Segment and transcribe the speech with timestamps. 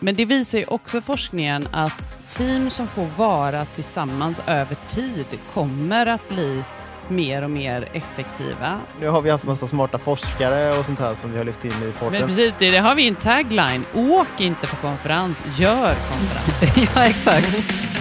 [0.00, 6.06] Men det visar ju också forskningen att team som får vara tillsammans över tid kommer
[6.06, 6.62] att bli
[7.08, 8.80] mer och mer effektiva.
[9.00, 11.70] Nu har vi haft massa smarta forskare och sånt här som vi har lyft in
[11.70, 12.20] i podden.
[12.20, 13.84] Men precis, det, det har vi en tagline.
[13.94, 16.90] Åk inte på konferens, gör konferens.
[16.94, 17.93] ja, exakt.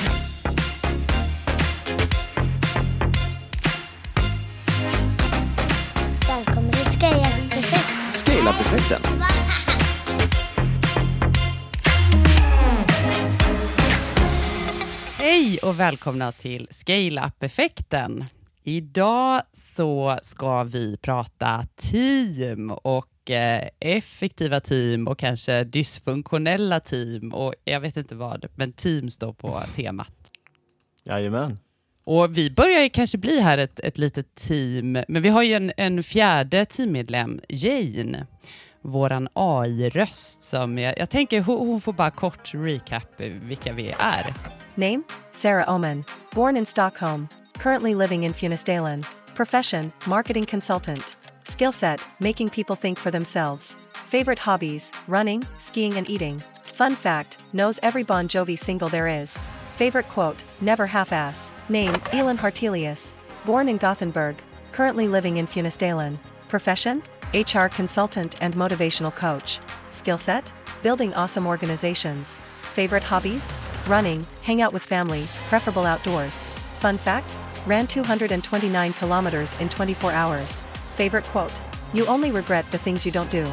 [15.73, 18.25] Och välkomna till Scale Up-effekten.
[18.63, 27.53] Idag så ska vi prata team och eh, effektiva team och kanske dysfunktionella team och
[27.63, 30.31] jag vet inte vad, men team står på temat.
[31.03, 31.59] Jajamän.
[32.05, 35.71] Och vi börjar kanske bli här ett, ett litet team, men vi har ju en,
[35.77, 38.27] en fjärde teammedlem, Jane,
[38.81, 44.33] våran AI-röst som jag, jag tänker hon, hon får bara kort recap vilka vi är.
[44.77, 45.05] Name?
[45.31, 46.05] Sarah Oman.
[46.33, 47.29] Born in Stockholm.
[47.59, 49.05] Currently living in Funistalen.
[49.35, 49.93] Profession?
[50.07, 51.15] Marketing consultant.
[51.43, 52.05] Skill set?
[52.19, 53.77] Making people think for themselves.
[54.07, 54.91] Favorite hobbies?
[55.07, 56.41] Running, skiing, and eating.
[56.63, 57.37] Fun fact?
[57.53, 59.41] Knows every Bon Jovi single there is.
[59.73, 60.43] Favorite quote?
[60.61, 61.51] Never half ass.
[61.69, 61.95] Name?
[62.11, 63.13] Elin Hartelius.
[63.45, 64.37] Born in Gothenburg.
[64.71, 66.17] Currently living in Funistalen.
[66.49, 67.03] Profession?
[67.33, 69.59] HR consultant and motivational coach.
[69.89, 70.53] Skill set?
[70.83, 72.39] Building awesome organizations.
[72.61, 73.53] Favorite hobbies?
[73.87, 76.43] Running, hang out with family, preferable outdoors.
[76.79, 77.35] Fun fact?
[77.65, 80.61] Ran 229 kilometers in 24 hours.
[80.95, 81.59] Favorite quote?
[81.93, 83.49] You only regret the things you don't do.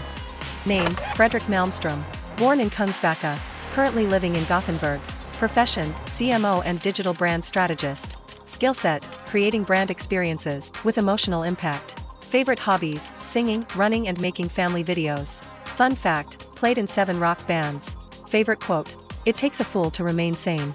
[0.67, 0.91] Name?
[1.15, 2.03] Frederick Malmstrom.
[2.37, 3.39] Born in Kungsbacka.
[3.73, 5.01] Currently living in Gothenburg.
[5.35, 5.91] Profession?
[6.05, 8.17] CMO and digital brand strategist.
[8.45, 9.05] Skill set?
[9.27, 12.03] Creating brand experiences with emotional impact.
[12.31, 13.13] Favorite hobbies?
[13.23, 15.43] Singing, running, and making family videos.
[15.65, 16.39] Fun fact?
[16.55, 17.97] Played in seven rock bands.
[18.29, 18.95] Favorite quote?
[19.27, 20.75] It takes a fool to remain sane.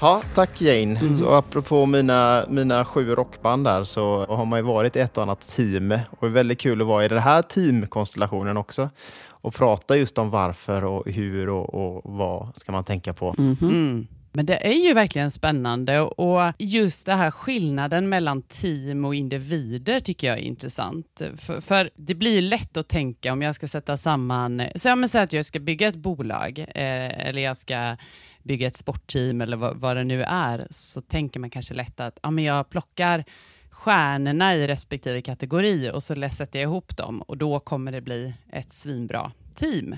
[0.00, 1.14] Ja, tack Jane.
[1.14, 5.48] Så apropå mina, mina sju rockband där så har man ju varit ett och annat
[5.48, 8.90] team och det är väldigt kul att vara i den här teamkonstellationen också
[9.28, 13.34] och prata just om varför och hur och, och vad ska man tänka på.
[13.38, 14.06] Mm.
[14.38, 20.00] Men det är ju verkligen spännande och just det här skillnaden mellan team och individer
[20.00, 21.22] tycker jag är intressant.
[21.36, 25.24] För, för det blir lätt att tänka om jag ska sätta samman, så jag säga
[25.24, 27.96] att jag ska bygga ett bolag eh, eller jag ska
[28.42, 32.18] bygga ett sportteam eller vad, vad det nu är, så tänker man kanske lätt att
[32.22, 33.24] ja, men jag plockar
[33.70, 38.34] stjärnorna i respektive kategori och så sätter jag ihop dem och då kommer det bli
[38.52, 39.96] ett svinbra team.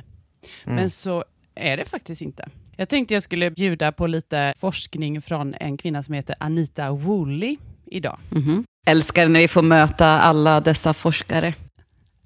[0.64, 1.24] Men så
[1.54, 2.48] är det faktiskt inte.
[2.80, 7.56] Jag tänkte jag skulle bjuda på lite forskning från en kvinna som heter Anita Woolley
[7.86, 8.18] idag.
[8.30, 8.64] Mhm.
[8.86, 11.54] Älskar när vi får möta alla dessa forskare.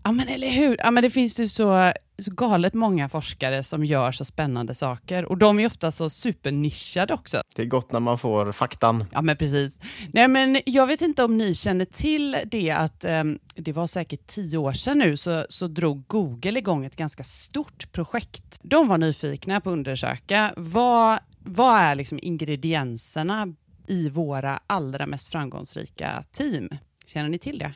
[0.07, 3.85] Ja men eller hur, ja, men det finns ju så, så galet många forskare som
[3.85, 7.43] gör så spännande saker och de är ofta så supernischade också.
[7.57, 9.05] Det är gott när man får faktan.
[9.13, 9.79] Ja men precis.
[10.13, 14.27] Nej men jag vet inte om ni känner till det att ehm, det var säkert
[14.27, 18.59] tio år sedan nu så, så drog Google igång ett ganska stort projekt.
[18.63, 23.55] De var nyfikna på att undersöka vad, vad är liksom ingredienserna
[23.87, 26.69] i våra allra mest framgångsrika team.
[27.07, 27.75] Känner ni till det?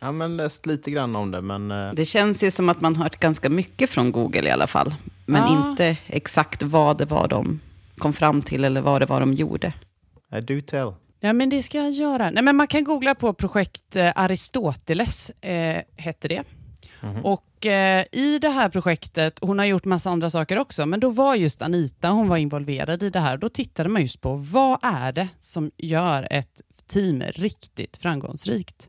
[0.00, 2.96] Ja, men läst lite grann om det, men eh, Det känns ju som att man
[2.96, 4.94] hört ganska mycket från Google i alla fall.
[5.26, 5.70] Men Ja.
[5.70, 7.60] inte exakt vad det var de
[7.98, 9.72] kom fram till eller vad det var de gjorde.
[10.36, 10.92] I do tell.
[11.20, 12.30] Ja, men det ska jag göra.
[12.30, 16.42] Nej, men man kan googla på projekt eh, Aristoteles, eh, hette det.
[17.22, 21.10] Och eh, i det här projektet, hon har gjort massa andra saker också, men då
[21.10, 23.36] var just Anita, hon var involverad i det här.
[23.36, 28.88] Då tittade man just på vad är det som gör ett team riktigt framgångsrikt?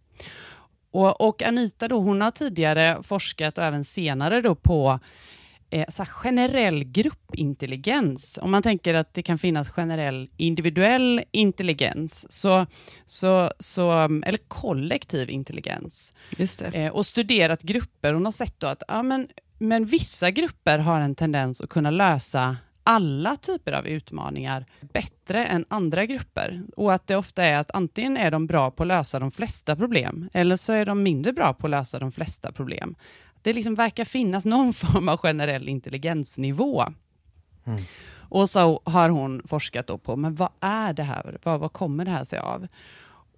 [0.92, 5.00] Och, och Anita då, hon har tidigare forskat och även senare då på
[5.70, 8.40] eh, så generell gruppintelligens.
[8.42, 12.66] Om man tänker att det kan finnas generell individuell intelligens, så,
[13.06, 13.92] så, så,
[14.26, 16.66] eller kollektiv intelligens, Just det.
[16.68, 18.14] eh, och studerat grupper.
[18.14, 21.92] Hon har sett då att ja, men, men vissa grupper har en tendens att kunna
[21.92, 22.58] lösa
[22.90, 26.64] alla typer av utmaningar bättre än andra grupper.
[26.76, 29.76] Och att det ofta är att antingen är de bra på att lösa de flesta
[29.76, 32.96] problem, eller så är de mindre bra på att lösa de flesta problem.
[33.42, 36.86] Det liksom verkar finnas någon form av generell intelligensnivå.
[38.12, 41.38] Och så har hon forskat på, men vad är det här?
[41.44, 42.68] Vad, vad kommer det här sig av?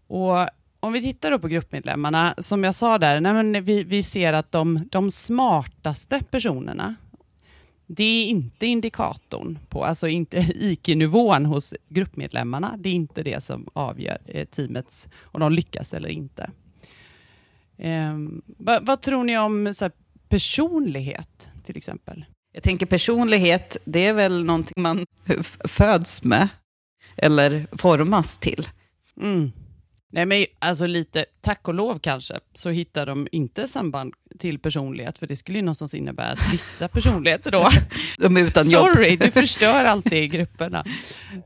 [0.08, 0.48] Och
[0.80, 4.88] om vi tittar på gruppmedlemmarna, som jag sa där, nej vi, vi ser att de,
[4.92, 6.96] de smartaste personerna,
[7.96, 13.68] det är inte indikatorn på, alltså inte IQ-nivån hos gruppmedlemmarna, det är inte det som
[13.74, 16.52] avgör eh, teamets, om de lyckas eller inte.
[17.78, 19.92] Ehm, vad, vad tror ni om så här,
[20.30, 22.26] personlighet, till exempel?
[22.54, 25.06] Jag tänker personlighet, det är väl någonting man
[25.64, 26.48] föds med
[27.18, 28.68] eller formas till.
[29.22, 29.52] Mm.
[30.14, 35.18] Nej men alltså lite, tack och lov kanske, så hittar de inte samband till personlighet,
[35.18, 37.70] för det skulle ju någonstans innebära att vissa personligheter då,
[38.18, 38.86] De är utan jobb.
[38.86, 40.86] sorry, du förstör alltid i grupperna.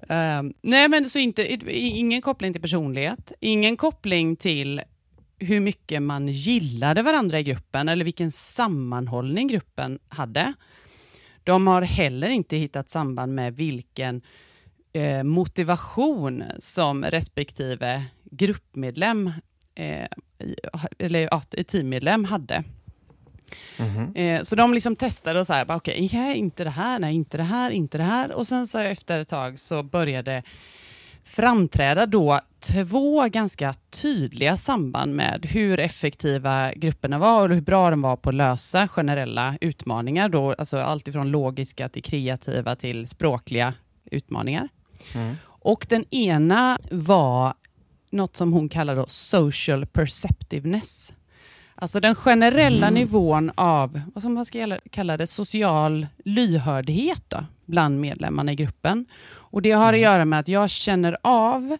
[0.10, 4.82] Ehm, nej men så inte, ingen koppling till personlighet, ingen koppling till
[5.40, 10.54] hur mycket man gillade varandra i gruppen, eller vilken sammanhållning gruppen hade.
[11.44, 14.22] De har heller inte hittat samband med vilken
[14.94, 18.04] eh, motivation som respektive
[18.38, 19.32] gruppmedlem
[19.76, 20.08] eh,
[21.00, 22.64] eller ja, teammedlem hade.
[23.80, 24.16] Mhm.
[24.16, 27.38] Eh, så de liksom testade och så här, okej, ja, inte det här, nej, inte
[27.38, 28.32] det här, inte det här.
[28.32, 30.44] Och sen så efter ett tag så började
[31.24, 38.02] framträda då två ganska tydliga samband med hur effektiva grupperna var och hur bra de
[38.02, 40.30] var på att lösa generella utmaningar.
[40.30, 43.74] Då, alltså allt ifrån logiska till kreativa till språkliga
[44.06, 44.70] utmaningar.
[45.14, 45.36] Mm.
[45.46, 47.54] Och den ena var
[48.10, 51.14] något som hon kallar då social perceptiveness.
[51.76, 54.46] Alltså den generella nivån av, vad ska man
[54.92, 59.06] kalla det, social lyhördhet då, bland medlemmarna i gruppen.
[59.28, 61.78] Och det har att göra med att jag känner av,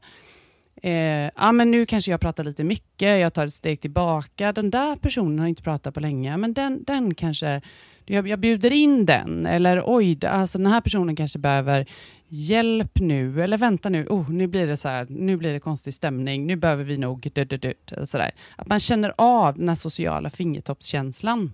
[0.82, 4.70] eh, ja men nu kanske jag pratar lite mycket, jag tar ett steg tillbaka, den
[4.70, 7.62] där personen har inte pratat på länge, men den, den kanske,
[8.06, 11.86] jag, jag bjuder in den, eller oj, alltså den här personen kanske behöver
[12.28, 15.94] hjälp nu, eller vänta nu, oh, nu blir det så här, nu blir det konstig
[15.94, 18.32] stämning, nu behöver vi nog, dut, dut, dut, eller sådär.
[18.56, 21.52] Att man känner av den här sociala fingertoppskänslan.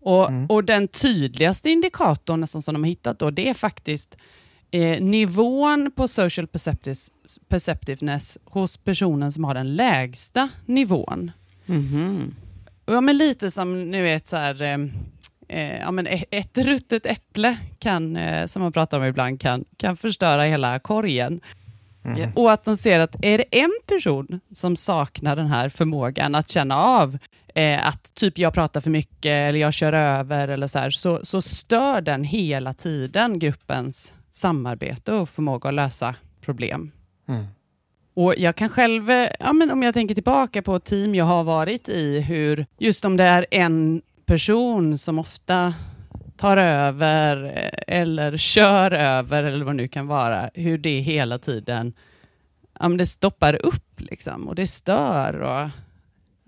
[0.00, 4.16] Och, och den tydligaste indikatorn nästan som de har hittat då, det är faktiskt
[4.74, 6.48] eh, nivån på social
[7.48, 11.30] perceptiveness hos personen som har den lägsta nivån.
[11.66, 12.34] Mhm.
[12.86, 14.78] Ja, men lite som nu är ett så här, eh,
[15.48, 19.96] eh, ja, men ett ruttet äpple kan, eh, som man pratar om ibland, kan, kan
[19.96, 21.40] förstöra hela korgen.
[22.02, 22.32] Mhm.
[22.34, 26.50] Och att de ser att är det en person som saknar den här förmågan att
[26.50, 27.18] känna av
[27.54, 31.20] eh, att typ jag pratar för mycket eller jag kör över eller så här, så,
[31.22, 36.90] så stör den hela tiden gruppens samarbete och förmåga att lösa problem.
[37.28, 37.44] Mm.
[38.14, 41.44] Och jag kan själv, eh, ja, men om jag tänker tillbaka på team jag har
[41.44, 45.74] varit i, hur just om det är en person som ofta
[46.36, 51.38] tar över eh, eller kör över eller vad det nu kan vara, hur det hela
[51.38, 51.92] tiden
[52.80, 55.40] ja, men det stoppar upp liksom, och det stör.
[55.40, 55.70] Och,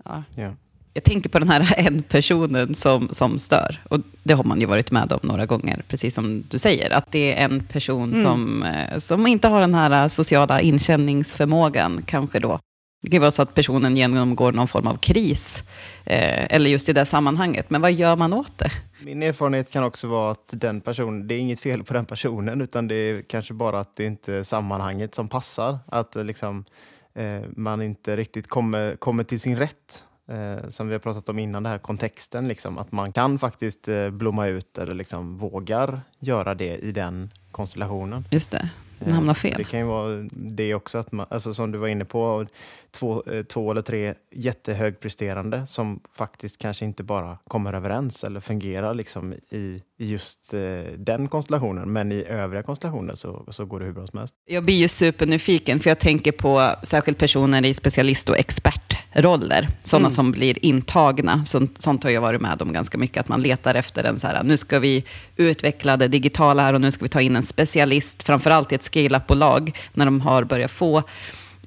[0.05, 0.23] ja.
[0.35, 0.53] Ja.
[0.97, 3.81] Jag tänker på den här en personen som, som stör.
[3.89, 6.91] Och det har man ju varit med om några gånger, precis som du säger.
[6.91, 8.23] Att det är en person Mm.
[8.23, 12.59] som, eh, som inte har den här eh, sociala inkänningsförmågan, kanske då.
[13.01, 15.63] Det kan vara så att personen genomgår någon form av kris,
[16.05, 17.69] eh, eller just i det sammanhanget.
[17.69, 18.71] Men vad gör man åt det?
[19.01, 22.61] Min erfarenhet kan också vara att den personen, det är inget fel på den personen,
[22.61, 25.79] utan det är kanske bara att det inte är sammanhanget som passar.
[25.87, 26.65] Att eh, liksom,
[27.15, 30.03] eh, man inte riktigt kommer, kommer till sin rätt.
[30.29, 33.87] Eh, som vi har pratat om innan, den här kontexten, liksom, att man kan faktiskt
[33.87, 38.25] eh, blomma ut eller liksom vågar göra det i den konstellationen.
[38.31, 38.69] Just det,
[38.99, 39.53] man Eh, hamnar fel.
[39.57, 42.45] Det kan ju vara det också, att man, alltså som du var inne på,
[42.91, 48.93] två, eh, två eller tre jättehögpresterande som faktiskt kanske inte bara kommer överens eller fungerar
[48.93, 50.59] liksom i, i just eh,
[50.97, 54.33] den konstellationen, men i övriga konstellationer så, så går det hur bra som helst.
[54.45, 59.67] Jag blir ju supernyfiken, för jag tänker på särskilt personer i specialist och expertroller.
[59.83, 60.09] Sådana Mm.
[60.09, 61.45] som blir intagna.
[61.45, 64.27] Sånt, sånt har jag varit med om ganska mycket, att man letar efter en så
[64.27, 67.43] här, nu ska vi utveckla det digitala här och nu ska vi ta in en
[67.43, 71.03] specialist, framförallt i ett scale-up-bolag, när de har börjat få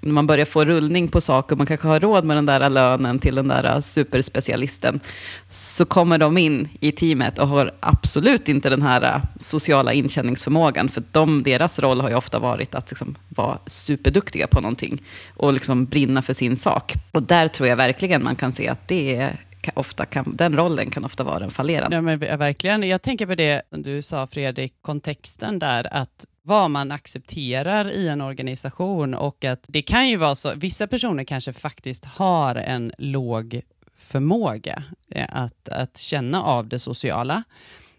[0.00, 3.18] när man börjar få rullning på saker, man kanske har råd med den där lönen
[3.18, 5.00] till den där äh, superspecialisten,
[5.48, 10.88] så kommer de in i teamet och har absolut inte den här äh, sociala inkänningsförmågan.
[10.88, 15.02] För de, deras roll har ju ofta varit att liksom vara superduktiga på någonting
[15.36, 16.94] och liksom brinna för sin sak.
[17.12, 19.36] Och där tror jag verkligen man kan se att det är,
[19.74, 21.96] ofta kan, den rollen kan ofta vara den fallerande.
[21.96, 22.82] Ja, men verkligen.
[22.82, 28.20] Jag tänker på det du sa Fredrik, kontexten där, att vad man accepterar i en
[28.20, 33.62] organisation och att det kan ju vara så, vissa personer kanske faktiskt har en låg
[33.96, 37.42] förmåga eh, att, att känna av det sociala.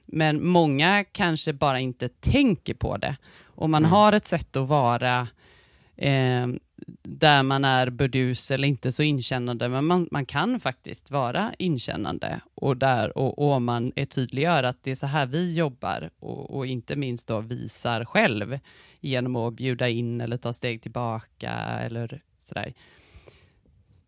[0.05, 3.17] Men många kanske bara inte tänker på det.
[3.45, 5.27] Och man har ett sätt att vara
[5.97, 6.47] eh,
[7.03, 12.41] där man är burdus eller inte så inkännande, men man, man kan faktiskt vara inkännande
[12.55, 16.09] och, där, och, och om man är tydliggör att det är så här vi jobbar
[16.19, 18.59] och, och inte minst då visar själv
[18.99, 22.73] genom att bjuda in eller ta steg tillbaka eller sådär,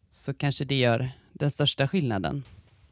[0.10, 2.44] så kanske det gör den största skillnaden.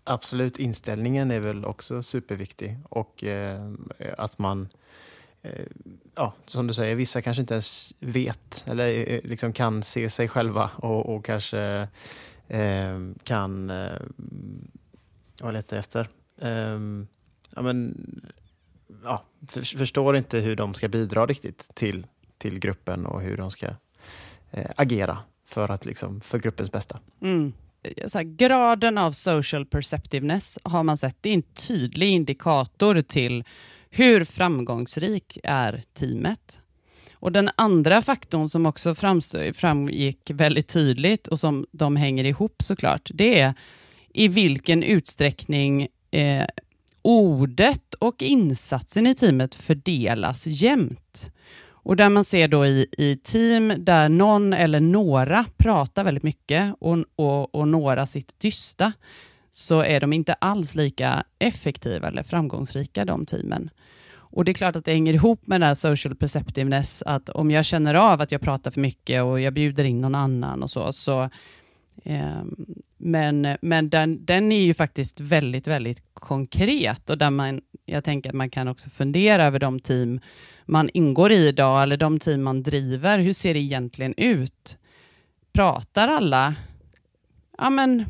[0.04, 3.72] Absolut, inställningen är väl också superviktig och eh,
[4.18, 4.68] att man eh,
[5.44, 5.66] Eh,
[6.16, 10.28] ja, som du säger, vissa kanske inte ens vet eller eh, liksom kan se sig
[10.28, 11.88] själva och, och kanske
[12.48, 14.02] eh, kan, eh,
[15.42, 16.08] vad letar jag efter?
[16.42, 16.80] Eh,
[17.56, 17.96] ja, men,
[19.04, 22.08] ja, för, förstår inte hur de ska bidra riktigt till,
[22.38, 23.68] till gruppen och hur de ska
[24.52, 27.00] eh, agera för, att, liksom, för gruppens bästa.
[27.22, 27.54] Mm.
[27.84, 33.02] Eh, så här, graden av social perceptiveness har man sett, det är en tydlig indikator
[33.02, 33.44] till
[33.94, 36.60] hur framgångsrik är teamet?
[37.14, 38.96] Och Den andra faktorn som också
[39.54, 43.54] framgick väldigt tydligt och som de hänger ihop såklart, det är
[44.14, 46.46] i vilken utsträckning eh,
[47.02, 51.32] ordet och insatsen i teamet fördelas jämnt.
[51.84, 56.76] Och där man ser då i, i team där någon eller några pratar väldigt mycket
[56.80, 58.94] och, och, och några sitter tysta,
[59.52, 63.70] så är de inte alls lika effektiva eller framgångsrika, de teamen.
[64.14, 67.52] Och det är klart att det hänger ihop med den här social perceptiveness, att om
[67.52, 70.72] jag känner av att jag pratar för mycket och jag bjuder in någon annan och
[70.72, 71.30] så, så
[72.04, 72.44] eh,
[72.98, 78.30] men men den, den är ju faktiskt väldigt, väldigt konkret och där man, jag tänker
[78.30, 80.20] att man kan också fundera över de team
[80.66, 83.20] man ingår i idag, eller de team man driver.
[83.20, 84.78] Hur ser det egentligen ut?
[85.54, 86.56] Pratar alla
[87.62, 88.06] ja, men,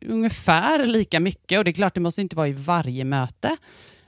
[0.00, 1.58] ungefär lika mycket?
[1.58, 3.56] Och det är klart, det måste inte vara i varje möte.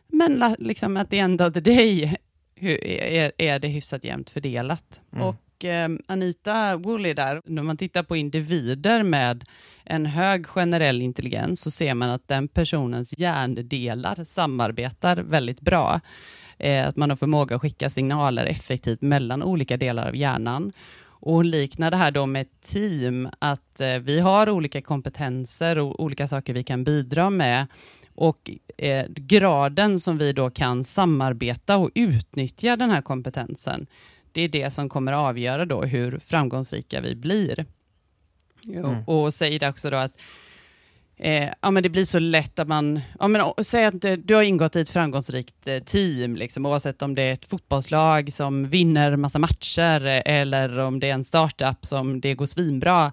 [0.08, 2.16] Men liksom at the end of the day
[2.60, 5.00] är, är det hyfsat jämnt fördelat.
[5.12, 5.26] Mm.
[5.26, 9.44] Och eh, Anita Woolley där, när man tittar på individer med
[9.84, 16.00] en hög generell intelligens, så ser man att den personens hjärndelar samarbetar väldigt bra.
[16.58, 20.72] Eh, att man har förmåga att skicka signaler effektivt mellan olika delar av hjärnan.
[21.26, 25.78] Och hon liknar det här då med ett team, att eh, vi har olika kompetenser
[25.78, 27.66] och olika saker vi kan bidra med
[28.14, 33.86] och eh, graden som vi då kan samarbeta och utnyttja den här kompetensen,
[34.32, 37.66] det är det som kommer avgöra då hur framgångsrika vi blir.
[38.64, 38.84] Mm.
[38.84, 40.20] Och, och säger också då att
[41.18, 43.00] Eh, ja, men det blir så lätt att man...
[43.18, 47.02] Ja, men, säg att eh, du har ingått i ett framgångsrikt eh, team, liksom, oavsett
[47.02, 51.24] om det är ett fotbollslag som vinner massa matcher eh, eller om det är en
[51.24, 53.12] startup som det går svinbra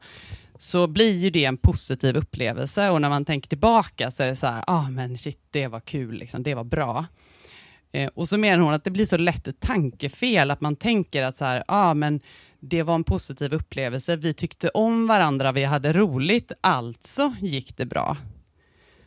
[0.58, 4.36] så blir ju det en positiv upplevelse och när man tänker tillbaka så är det
[4.36, 7.06] så här, ah men shit, det var kul, liksom, det var bra.
[7.92, 11.24] Eh, och så menar hon att det blir så lätt ett tankefel, att man tänker
[11.24, 12.20] att så här, ah men
[12.66, 17.86] det var en positiv upplevelse, vi tyckte om varandra, vi hade roligt, alltså gick det
[17.86, 18.18] bra.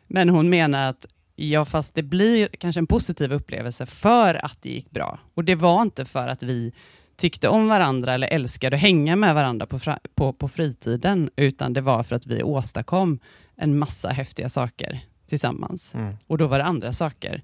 [0.07, 4.71] Men hon menar att ja, fast det blir kanske en positiv upplevelse för att det
[4.71, 5.19] gick bra.
[5.35, 6.73] Och det var inte för att vi
[7.17, 9.81] tyckte om varandra eller älskade att hänga med varandra på,
[10.15, 13.19] på, på fritiden, utan det var för att vi åstadkom
[13.55, 15.95] en massa häftiga saker tillsammans.
[15.95, 16.15] Mm.
[16.27, 17.43] Och då var det andra saker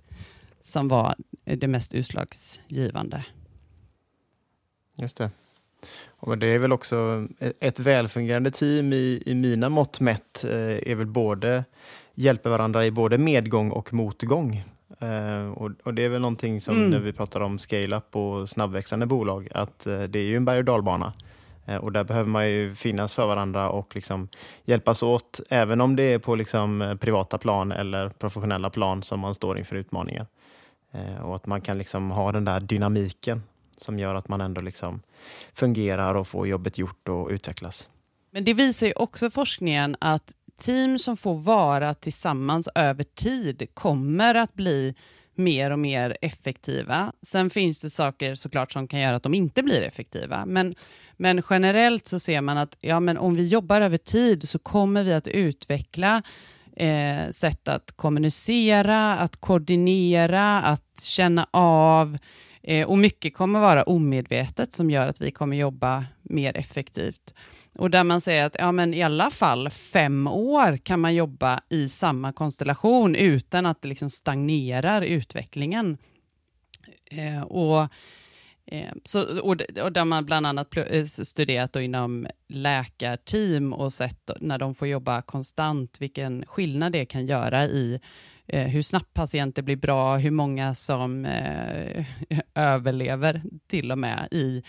[0.61, 1.14] som var
[1.45, 3.25] det mest utslagsgivande.
[4.99, 5.31] Just det.
[6.25, 7.27] Och det är väl också
[7.61, 11.65] ett välfungerande team i, i mina mått mätt eh, är väl både
[12.15, 14.65] hjälper varandra i både medgång och motgång.
[15.03, 16.91] Uh, och, och, det är väl någonting som mm.
[16.91, 20.59] när vi pratar om scale-up och snabbväxande bolag, att uh, det är ju en berg
[20.59, 21.12] och dalbana.
[21.69, 24.29] Uh, och där behöver man ju finnas för varandra och liksom
[24.65, 29.35] hjälpas åt, även om det är på liksom privata plan eller professionella plan som man
[29.35, 30.27] står inför utmaningar.
[31.23, 33.43] och att man kan liksom ha den där dynamiken
[33.83, 35.03] som gör att man ändå liksom
[35.55, 37.89] fungerar och får jobbet gjort och utvecklas.
[38.31, 44.35] Men det visar ju också forskningen att team som får vara tillsammans över tid kommer
[44.35, 44.95] att bli
[45.35, 47.12] mer och mer effektiva.
[47.23, 50.75] Sen finns det saker såklart som kan göra att de inte blir effektiva, men,
[51.17, 55.05] men generellt så ser man att ja, men om vi jobbar över tid så kommer
[55.05, 56.23] vi att utveckla
[56.77, 62.19] eh, sätt att kommunicera, att koordinera, att känna av
[62.62, 67.35] eh, och mycket kommer vara omedvetet som gör att vi kommer jobba mer effektivt.
[67.75, 71.61] Och där man säger att ja, men i alla fall fem år kan man jobba
[71.69, 75.99] i samma konstellation utan att det liksom stagnerar utvecklingen.
[77.11, 77.88] Eh, och,
[78.66, 84.59] eh, så, och, och där man bland annat eh, studerat inom läkarteam och sett när
[84.59, 88.00] de får jobba konstant, vilken skillnad det kan göra i
[88.46, 92.06] eh, hur snabbt patienter blir bra, hur många som eh,
[92.54, 94.62] överlever till och med i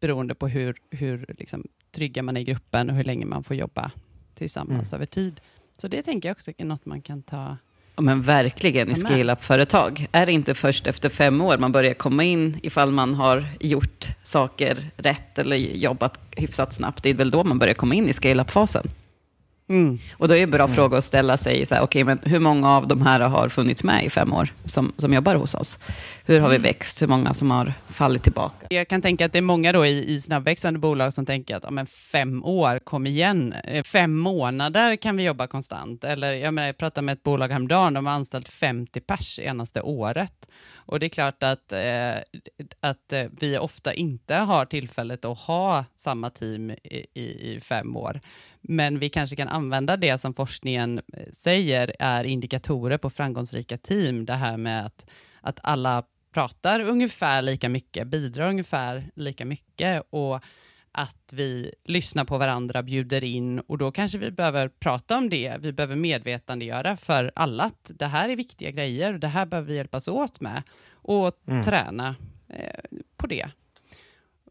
[0.00, 3.56] beroende på hur, hur liksom, trygga man är i gruppen och hur länge man får
[3.56, 3.90] jobba
[4.34, 4.98] tillsammans mm.
[4.98, 5.40] över tid.
[5.76, 7.56] Så det tänker jag också är något man kan ta
[7.96, 10.06] Ja, men verkligen i scale-up-företag.
[10.12, 14.08] Är det inte först efter fem år man börjar komma in ifall man har gjort
[14.22, 17.02] saker rätt eller jobbat hyfsat snabbt?
[17.02, 18.90] Det är väl då man börjar komma in i scale-up-fasen?
[19.68, 19.98] Mm.
[20.12, 22.38] Och då är det en bra fråga att ställa sig, så här, okay, men hur
[22.38, 25.78] många av de här har funnits med i fem år som, som jobbar hos oss?
[26.24, 27.02] Hur har vi växt?
[27.02, 28.66] Hur många som har fallit tillbaka?
[28.70, 31.64] Jag kan tänka att det är många då i, i snabbväxande bolag som tänker att
[31.64, 33.52] ja, men fem år, kom igen.
[33.52, 36.04] Eh, Fem månader kan vi jobba konstant.
[36.04, 39.80] Eller jag, menar, jag pratade med ett bolag häromdagen, de har anställt 50 pers senaste
[39.82, 40.48] året.
[40.74, 42.14] Och det är klart att, eh,
[42.80, 47.96] att eh, vi ofta inte har tillfället att ha samma team i, i, i fem
[47.96, 48.20] år.
[48.68, 54.24] Men vi kanske kan använda det som forskningen eh, säger är indikatorer på framgångsrika team.
[54.26, 55.06] Det här med att,
[55.40, 60.40] att alla pratar ungefär lika mycket, bidrar ungefär lika mycket och
[60.92, 65.56] att vi lyssnar på varandra, bjuder in och då kanske vi behöver prata om det.
[65.60, 69.68] Vi behöver medvetandegöra för alla att det här är viktiga grejer och det här behöver
[69.68, 71.62] vi hjälpas åt med och Mm.
[71.62, 72.14] träna
[72.48, 73.46] eh, på det.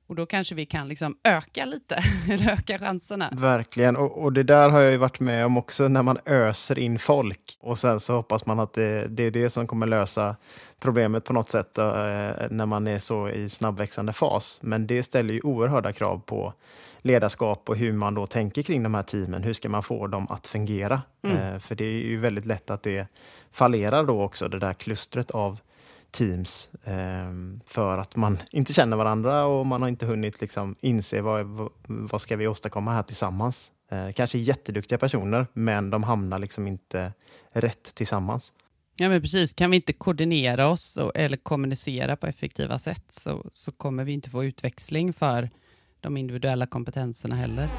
[0.08, 3.30] Och då kanske vi kan liksom öka lite, eller öka chanserna.
[3.32, 6.80] Verkligen, och, och det där har jag ju varit med om också när man öser
[6.80, 10.36] in folk och sen så hoppas man att det, det är det som kommer lösa
[10.80, 11.86] problemet på något sätt eh,
[12.50, 14.60] när man är så i snabbväxande fas.
[14.62, 16.54] Men det ställer ju oerhörda krav på
[17.02, 19.44] ledarskap och hur man då tänker kring de här teamen.
[19.44, 21.02] Hur ska man få dem att fungera?
[21.24, 23.08] Eh, för det är ju väldigt lätt att det
[23.52, 25.60] fallerar då också, det där klustret av
[26.16, 27.32] teams eh,
[27.66, 32.22] för att man inte känner varandra och man har inte hunnit liksom inse vad, vad,
[32.22, 33.72] ska vi åstadkomma här tillsammans.
[33.90, 37.14] Eh, kanske jätteduktiga personer, men de hamnar liksom inte
[37.52, 38.54] rätt tillsammans.
[38.98, 39.54] Ja, men precis.
[39.54, 44.12] Kan vi inte koordinera oss och, eller kommunicera på effektiva sätt så, så kommer vi
[44.12, 45.50] inte få utväxling för
[46.00, 47.70] de individuella kompetenserna heller.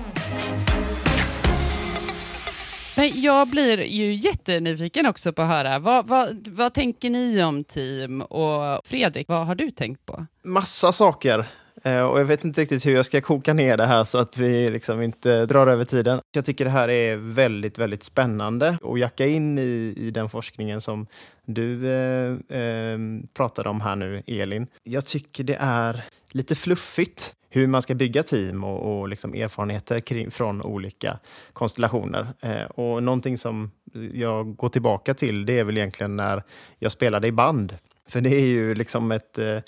[3.06, 7.64] Men jag blir ju jättenyfiken också på att höra, vad, vad, vad tänker ni om
[7.64, 8.22] team?
[8.22, 10.26] Och Fredrik, vad har du tänkt på?
[10.42, 11.46] Massa saker.
[11.84, 14.38] Eh, och jag vet inte riktigt hur jag ska koka ner det här så att
[14.38, 16.20] vi liksom inte drar över tiden.
[16.32, 20.80] Jag tycker det här är väldigt, väldigt spännande och jacka in i, i den forskningen
[20.80, 21.06] som
[21.44, 22.98] du eh, eh,
[23.34, 24.66] pratade om här nu, Elin.
[24.82, 30.00] Jag tycker det är lite fluffigt hur man ska bygga team och, och liksom erfarenheter
[30.00, 31.18] kring, från olika
[31.52, 32.26] konstellationer.
[32.40, 33.70] Eh, och någonting som
[34.12, 36.42] jag går tillbaka till, det är väl egentligen när
[36.78, 37.76] jag spelade i band.
[38.08, 39.58] För det är ju liksom ett, eh,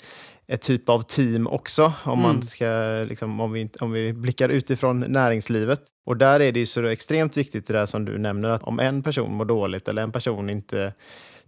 [0.47, 4.99] ett typ av team också, om, man ska, liksom, om, vi, om vi blickar utifrån
[4.99, 5.81] näringslivet.
[6.05, 8.79] Och där är det ju så extremt viktigt det där som du nämner, att om
[8.79, 10.93] en person mår dåligt eller en person inte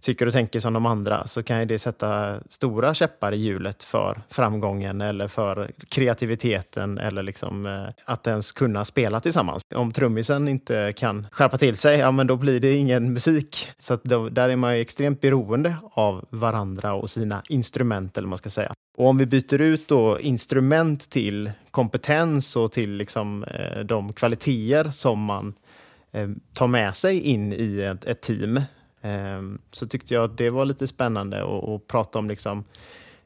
[0.02, 3.82] tycker och tänker som de andra så kan ju det sätta stora käppar i hjulet
[3.82, 9.62] för framgången eller för kreativiteten eller liksom eh, att ens kunna spela tillsammans.
[9.74, 13.70] Om trummisen inte kan skärpa till sig, ja men då blir det ingen musik.
[13.78, 18.26] Så att då, där är man ju extremt beroende av varandra och sina instrument eller
[18.26, 18.72] vad man ska säga.
[18.96, 24.90] Och om vi byter ut då instrument till kompetens och till liksom, eh, de kvaliteter
[24.90, 25.54] som man
[26.12, 28.60] eh, tar med sig in i ett, ett team
[29.02, 32.64] Ehm, så tyckte jag att det var lite spännande att, att prata om liksom,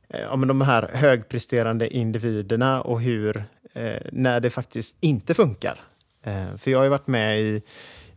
[0.08, 5.80] eh, ja, men de här högpresterande individerna och hur, eh, när det faktiskt inte funkar.
[6.22, 7.62] Ehm, för jag har ju varit med i,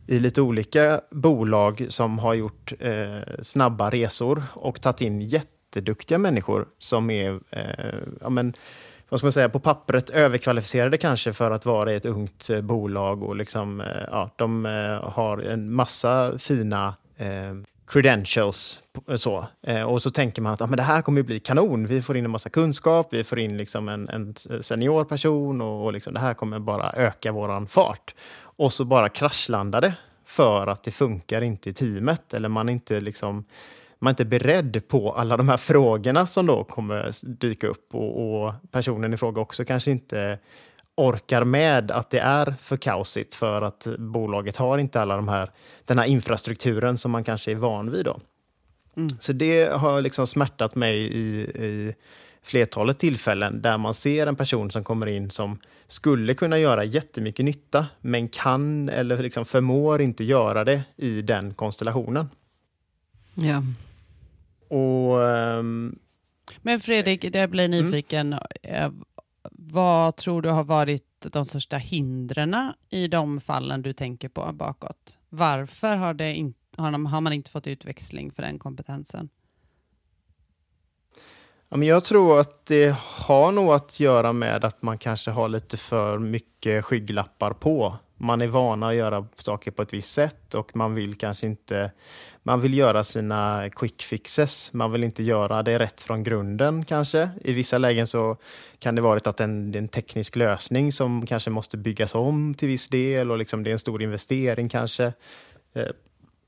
[0.08, 6.67] i lite olika bolag som har gjort eh, snabba resor och tagit in jätteduktiga människor
[6.78, 7.39] som är
[8.22, 8.54] ja, men,
[9.10, 13.24] vad ska man säga, på pappret överkvalificerade kanske för att vara i ett ungt bolag
[13.24, 14.65] och liksom, ja, de
[15.04, 17.55] har en massa fina eh,
[17.88, 18.79] credentials.
[19.10, 19.47] Eh, så.
[19.62, 21.88] Eh, och så tänker man att ah, men det här kommer ju bli kanon.
[21.88, 25.86] Vi får in en massa kunskap, vi får in liksom en, en senior person och,
[25.86, 28.15] och liksom det här kommer bara öka våran fart.
[28.41, 29.93] Och så bara kraschlandar det
[30.25, 33.45] för att det funkar inte i teamet eller man är inte liksom
[33.99, 38.43] man är inte beredd på alla de här frågorna som då kommer dyka upp och,
[38.45, 40.39] och personen i fråga också kanske inte
[41.00, 45.52] orkar med att det är för kaosigt för att bolaget har inte alla de här,
[45.86, 48.06] den här infrastrukturen som man kanske är van vid.
[48.06, 48.20] Då.
[49.20, 51.96] Så det har liksom smärtat mig i, i
[52.44, 57.46] flertalet tillfällen där man ser en person som kommer in som skulle kunna göra jättemycket
[57.46, 62.30] nytta men kan eller liksom förmår inte göra det i den konstellationen.
[63.34, 63.64] Ja.
[64.78, 66.00] Och ehm,
[66.62, 68.36] Men Fredrik, jag blir nyfiken.
[68.62, 68.92] Eh,
[69.71, 75.17] vad tror du har varit de största hindren i de fallen du tänker på bakåt?
[75.29, 79.29] Varför har, det in, har, har man inte fått utväxling för den kompetensen?
[81.69, 85.49] Ja, men jag tror att det har nog att göra med att man kanske har
[85.49, 87.97] lite för mycket skygglappar på.
[88.21, 91.91] Man är vana att göra saker på ett visst sätt och man vill kanske inte
[92.43, 94.73] man vill göra sina quick fixes.
[94.73, 97.29] Man vill inte göra det rätt från grunden kanske.
[97.43, 98.38] I vissa lägen så
[98.79, 102.53] kan det vara att en, det är en teknisk lösning som kanske måste byggas om
[102.53, 105.13] till viss del och liksom det är en stor investering kanske.
[105.73, 105.86] Eh,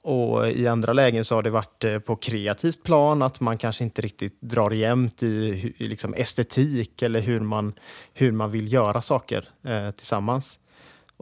[0.03, 3.84] och i andra lägen så har det varit eh, på kreativt plan, att man kanske
[3.84, 7.73] inte riktigt drar jämnt i, i liksom estetik eller hur man,
[8.13, 10.60] hur man vill göra saker eh, tillsammans.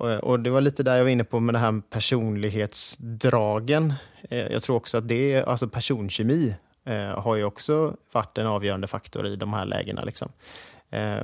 [0.02, 3.94] Eh, och, det var lite där jag var inne på med det här personlighetsdragen.
[4.30, 8.88] Eh, jag tror också att det, alltså personkemi, eh, har ju också varit en avgörande
[8.88, 10.04] faktor i de här lägena.
[10.04, 10.30] Liksom.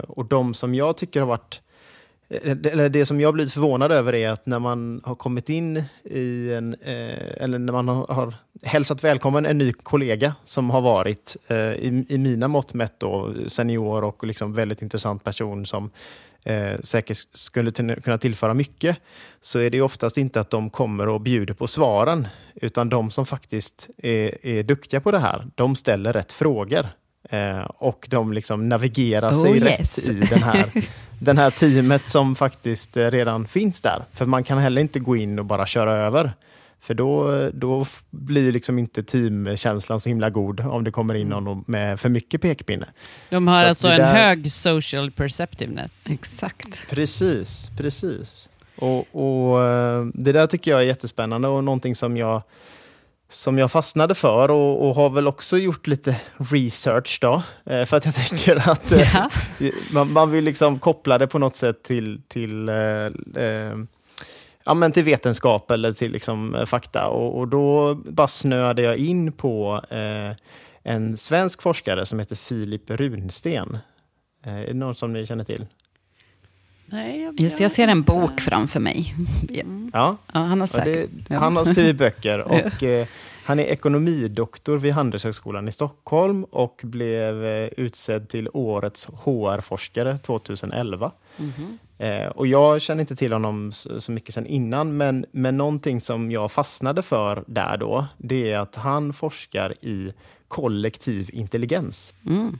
[0.08, 1.62] Och de som jag tycker har varit
[2.30, 6.54] eller det, som jag blivit förvånad över är att när man har kommit in i
[6.54, 11.58] en, eh, eller när man har, hälsat välkommen en ny kollega som har varit, eh,
[11.58, 15.90] i, i mina mått mätt då, senior och liksom väldigt intressant person som
[16.46, 18.98] eh, säkert skulle kunna tillföra mycket,
[19.42, 23.26] så är det oftast inte att de kommer och bjuder på svaren, utan de som
[23.26, 26.88] faktiskt är, är duktiga på det här, de ställer rätt frågor.
[27.30, 30.72] Eh, och de liksom navigerar sig oh, rätt i den här,
[31.20, 34.06] den här teamet som faktiskt eh, redan finns där.
[34.14, 36.34] För man kan heller inte gå in och bara köra över.
[36.86, 41.44] För då, då blir liksom inte teamkänslan så himla god om det kommer in mm.
[41.44, 42.86] någon med för mycket pekpinne.
[43.30, 44.14] De har så alltså en där...
[44.14, 46.08] hög social perceptiveness.
[46.10, 46.90] Exakt.
[46.90, 48.50] Precis, precis.
[48.76, 52.42] Och, och, eh, Det där tycker jag är jättespännande och någonting som jag
[53.30, 57.44] som jag fastnade för och, och, har väl också gjort lite research då.
[57.66, 59.26] Eh, för att jag tänker att eh,
[59.92, 63.06] man, man, vill liksom koppla det på något sätt till, till, eh,
[63.44, 63.76] eh
[64.66, 67.08] ja, men till vetenskap eller till liksom, eh, fakta.
[67.08, 70.32] Och, och, då bara snöade jag in på eh,
[70.84, 73.78] en svensk forskare som heter Filip Runsten.
[74.44, 75.66] är det någon som ni känner till?
[76.86, 79.16] Nej, jag, jag, jag ser en bok framför mig.
[79.50, 79.92] Mm.
[79.94, 81.10] Ja, ja, han har säkert.
[81.28, 83.08] Det, han har skrivit böcker och eh,
[83.46, 91.12] han är ekonomidoktor vid Handelshögskolan i Stockholm och blev eh, utsedd till årets HR-forskare 2011.
[91.38, 92.24] Mm -hmm.
[92.24, 96.02] eh, och jag känner inte till honom så, så mycket sedan innan, men, men någonting
[96.02, 100.14] som jag fastnade för där då, det är att han forskar i
[100.48, 102.14] kollektiv intelligens.
[102.26, 102.60] Mm.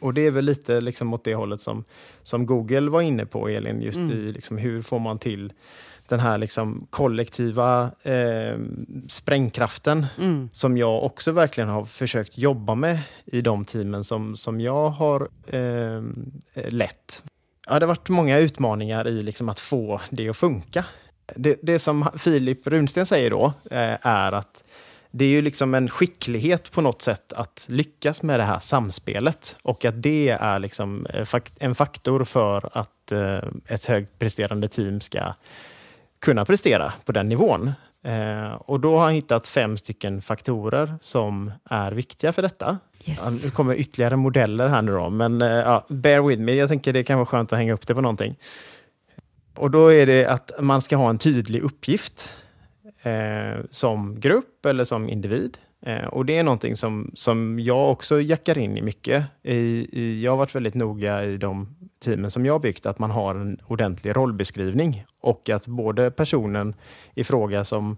[0.00, 1.84] Och det är väl lite liksom åt det hållet som,
[2.22, 4.12] som Google var inne på, Elin, just mm.
[4.12, 5.52] i liksom hur får man till
[6.08, 8.58] den här liksom kollektiva eh,
[9.08, 10.48] sprängkraften mm.
[10.52, 15.28] som jag också verkligen har försökt jobba med i de teamen som, som jag har
[15.46, 16.02] eh,
[16.68, 17.22] lett.
[17.66, 20.84] Ja, det har varit många utmaningar i liksom att få det att funka.
[21.34, 24.64] Det, det som Filip Runsten säger då eh, är att
[25.10, 29.56] det är ju liksom en skicklighet på något sätt att lyckas med det här samspelet
[29.62, 35.34] och att det är liksom eh, en faktor för att eh, ett högpresterande team ska
[36.26, 37.72] kunna prestera på den nivån.
[38.04, 42.78] Eh, och då har han hittat fem stycken faktorer som är viktiga för detta.
[43.04, 43.42] Yes.
[43.42, 46.52] Det kommer ytterligare modeller här nu då, men ja, bear with me.
[46.52, 48.36] Jag tänker det kan vara skönt att hänga upp det på någonting.
[49.54, 52.28] Och då är det att man ska ha en tydlig uppgift
[53.02, 55.58] eh, som grupp eller som individ.
[55.86, 59.24] Eh, och det är någonting som, som jag också jackar in i mycket.
[59.42, 59.56] I,
[59.92, 63.10] i, jag har varit väldigt noga i de teamen som jag har byggt, att man
[63.10, 66.74] har en ordentlig rollbeskrivning och att både personen
[67.14, 67.96] i fråga som,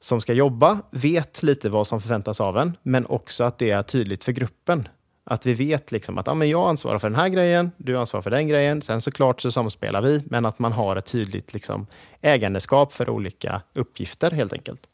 [0.00, 3.82] som ska jobba vet lite vad som förväntas av en, men också att det är
[3.82, 4.88] tydligt för gruppen.
[5.30, 8.22] Att vi vet liksom att ja, men jag ansvarar för den här grejen, du ansvarar
[8.22, 8.82] för den grejen.
[8.82, 11.86] Sen såklart så samspelar vi, men att man har ett tydligt liksom,
[12.20, 14.88] ägandeskap för olika uppgifter helt enkelt.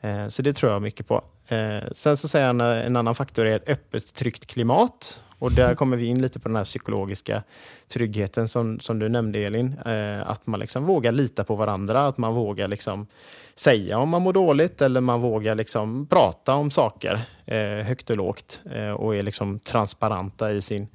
[0.00, 1.24] Eh, så det tror jag mycket på.
[1.48, 5.20] Eh, sen så säger han en annan faktor är ett öppet, tryggt klimat.
[5.38, 7.42] Och där kommer vi in lite på den här psykologiska
[7.88, 9.74] tryggheten som, som du nämnde Elin.
[9.86, 13.06] Eh, att man liksom vågar lita på varandra, att man vågar liksom
[13.54, 18.16] säga om man mår dåligt eller man vågar liksom prata om saker eh, högt och
[18.16, 20.88] lågt eh, och är liksom transparenta i sin,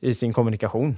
[0.00, 0.96] i sin kommunikation.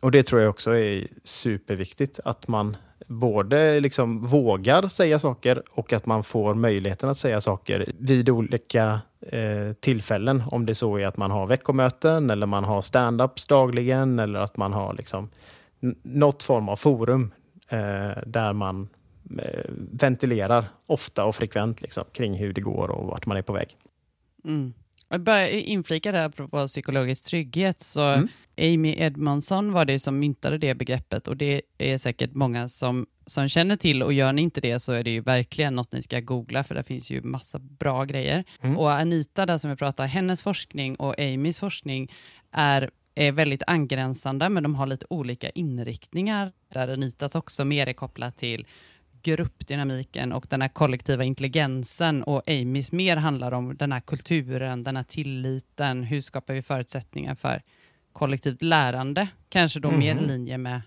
[0.00, 5.92] Och det tror jag också är superviktigt, att man både liksom vågar säga saker och
[5.92, 10.42] att man får möjligheten att säga saker vid olika eh, tillfällen.
[10.50, 14.56] Om det så är att man har veckomöten eller man har stand-ups dagligen eller att
[14.56, 15.28] man har liksom
[16.02, 17.32] något form av forum
[17.68, 18.88] eh, där man
[19.38, 23.52] eh, ventilerar ofta och frekvent liksom, kring hur det går och vart man är på
[23.52, 23.76] väg.
[24.44, 24.72] Mm.
[25.14, 28.28] Jag bara inflika där apropå psykologisk trygghet, så mm.
[28.58, 33.48] Amy Edmondson var det som myntade det begreppet och det är säkert många som, som
[33.48, 36.20] känner till och gör ni inte det så är det ju verkligen något ni ska
[36.20, 38.44] googla för det finns ju massa bra grejer.
[38.60, 38.78] Mm.
[38.78, 42.12] Och Anita där som vi pratar, hennes forskning och Amys forskning
[42.50, 46.52] är är väldigt angränsande, men de har lite olika inriktningar.
[46.72, 48.66] Där Unitas också mer är kopplat till
[49.24, 54.96] gruppdynamiken och den här kollektiva intelligensen och Amys mer handlar om den här kulturen, den
[54.96, 57.62] här tilliten, hur skapar vi förutsättningar för
[58.12, 59.28] kollektivt lärande?
[59.48, 60.24] Kanske då mer i Mhm.
[60.26, 60.82] linje med,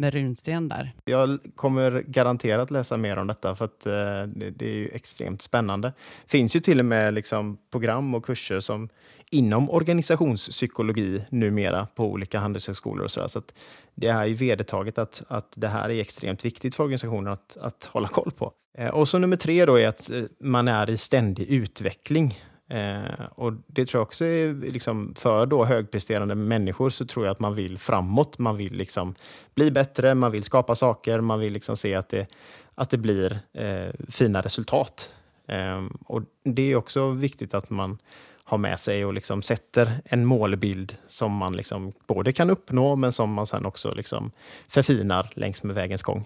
[0.00, 0.92] med runsten där.
[1.04, 3.92] Jag kommer garanterat läsa mer om detta för att eh,
[4.26, 5.92] det, det är ju extremt spännande.
[6.26, 8.88] finns ju till och med liksom program och kurser som
[9.30, 13.28] inom organisationspsykologi numera på olika handelshögskolor och sådär.
[13.28, 13.54] Så att
[13.94, 17.84] det är ju vedertaget att, att det här är extremt viktigt för organisationen att, att
[17.84, 18.52] hålla koll på.
[18.78, 22.38] Eh, och så nummer tre då är att eh, man är i ständig utveckling.
[22.70, 27.32] Eh, och det tror jag också är liksom för då högpresterande människor så tror jag
[27.32, 28.38] att man vill framåt.
[28.38, 29.14] Man vill liksom
[29.54, 32.26] bli bättre, man vill skapa saker, man vill liksom se att det,
[32.74, 35.10] att det blir eh, fina resultat.
[35.46, 37.98] Eh, och det är också viktigt att man
[38.44, 43.12] har med sig och liksom sätter en målbild som man liksom både kan uppnå men
[43.12, 44.30] som man sen också liksom
[44.68, 46.24] förfinar längs med vägens gång.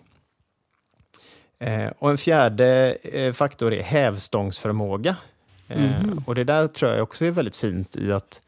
[1.58, 5.16] Eh, och en fjärde eh, faktor är hävstångsförmåga.
[5.68, 8.40] Eh, och det där tror jag också är väldigt fint i att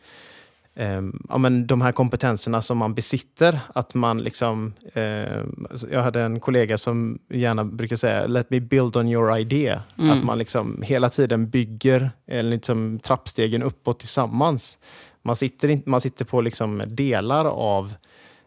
[0.75, 4.73] eh, ja, men de här kompetenserna som man besitter, att man liksom...
[4.93, 5.43] Eh,
[5.91, 9.83] jag hade en kollega som gärna brukar säga “let me build on your idea”.
[9.97, 14.79] Att man liksom hela tiden bygger eh, liksom, trappstegen uppåt tillsammans.
[15.23, 17.95] Man sitter, in, man sitter på liksom delar av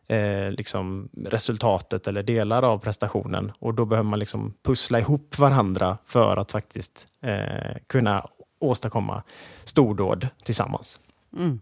[0.10, 5.97] eh, liksom resultatet eller delar av prestationen och då behöver man liksom pussla ihop varandra
[6.05, 8.25] för att faktiskt eh, kunna
[8.60, 9.24] åstadkomma
[9.63, 11.00] stordåd tillsammans.
[11.38, 11.60] Mm.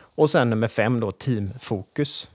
[0.00, 2.28] Och sen nummer fem då, teamfokus.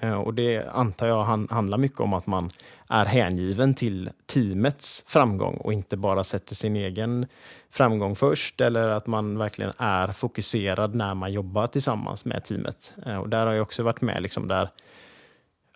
[0.00, 2.50] Eh, Och det antar jag han, handlar mycket om att man
[2.88, 7.26] är hängiven till teamets framgång och inte bara sätter sin egen
[7.70, 12.92] framgång först eller att man verkligen är fokuserad när man jobbar tillsammans med teamet.
[13.06, 14.70] Eh, Och där har jag också varit med liksom där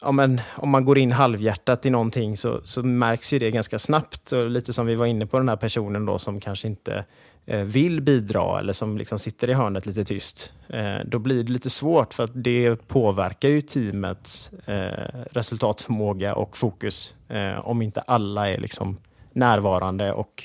[0.03, 3.79] Ja, men om man går in halvhjärtat i någonting så, så märks ju det ganska
[3.79, 4.33] snabbt.
[4.33, 7.05] Och lite som vi var inne på den här personen då som kanske inte
[7.51, 10.53] Eh, vill bidra eller som liksom sitter i hörnet lite tyst.
[10.69, 16.57] Eh, då blir det lite svårt för att det påverkar ju teamets eh, resultatförmåga och
[16.57, 17.15] fokus
[17.63, 18.99] om inte alla är liksom
[19.33, 20.45] närvarande och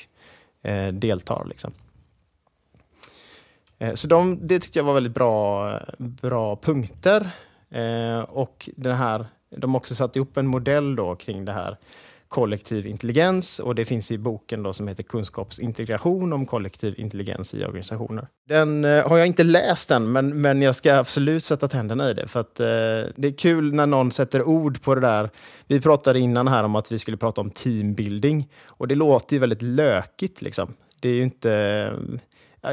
[0.93, 1.45] deltar.
[1.45, 1.73] Liksom.
[3.93, 7.29] Så de, det tyckte jag var väldigt bra, bra punkter.
[8.27, 11.77] Och den här, de har också satt ihop en modell då kring det här
[12.27, 17.65] kollektiv intelligens och det finns i boken då som heter Kunskapsintegration om kollektiv intelligens i
[17.65, 18.27] organisationer.
[18.47, 22.13] Den eh, har jag inte läst än, men, men jag ska absolut sätta tänderna i
[22.13, 22.65] det för att eh,
[23.15, 25.29] det är kul när någon sätter ord på det där.
[25.67, 29.39] Vi pratade innan här om att vi skulle prata om teambuilding och det låter ju
[29.39, 30.73] väldigt lökigt liksom.
[30.99, 32.19] Det är ju inte eh,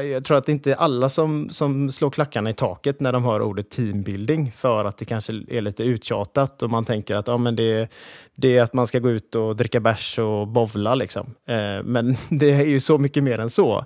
[0.01, 3.23] jag tror att det inte är alla som, som slår klackarna i taket när de
[3.23, 7.37] hör ordet teambuilding för att det kanske är lite uttjatat och man tänker att ja,
[7.37, 7.91] men det,
[8.35, 10.95] det är att man ska gå ut och dricka bärs och bovla.
[10.95, 11.35] Liksom.
[11.45, 13.85] Eh, men det är ju så mycket mer än så.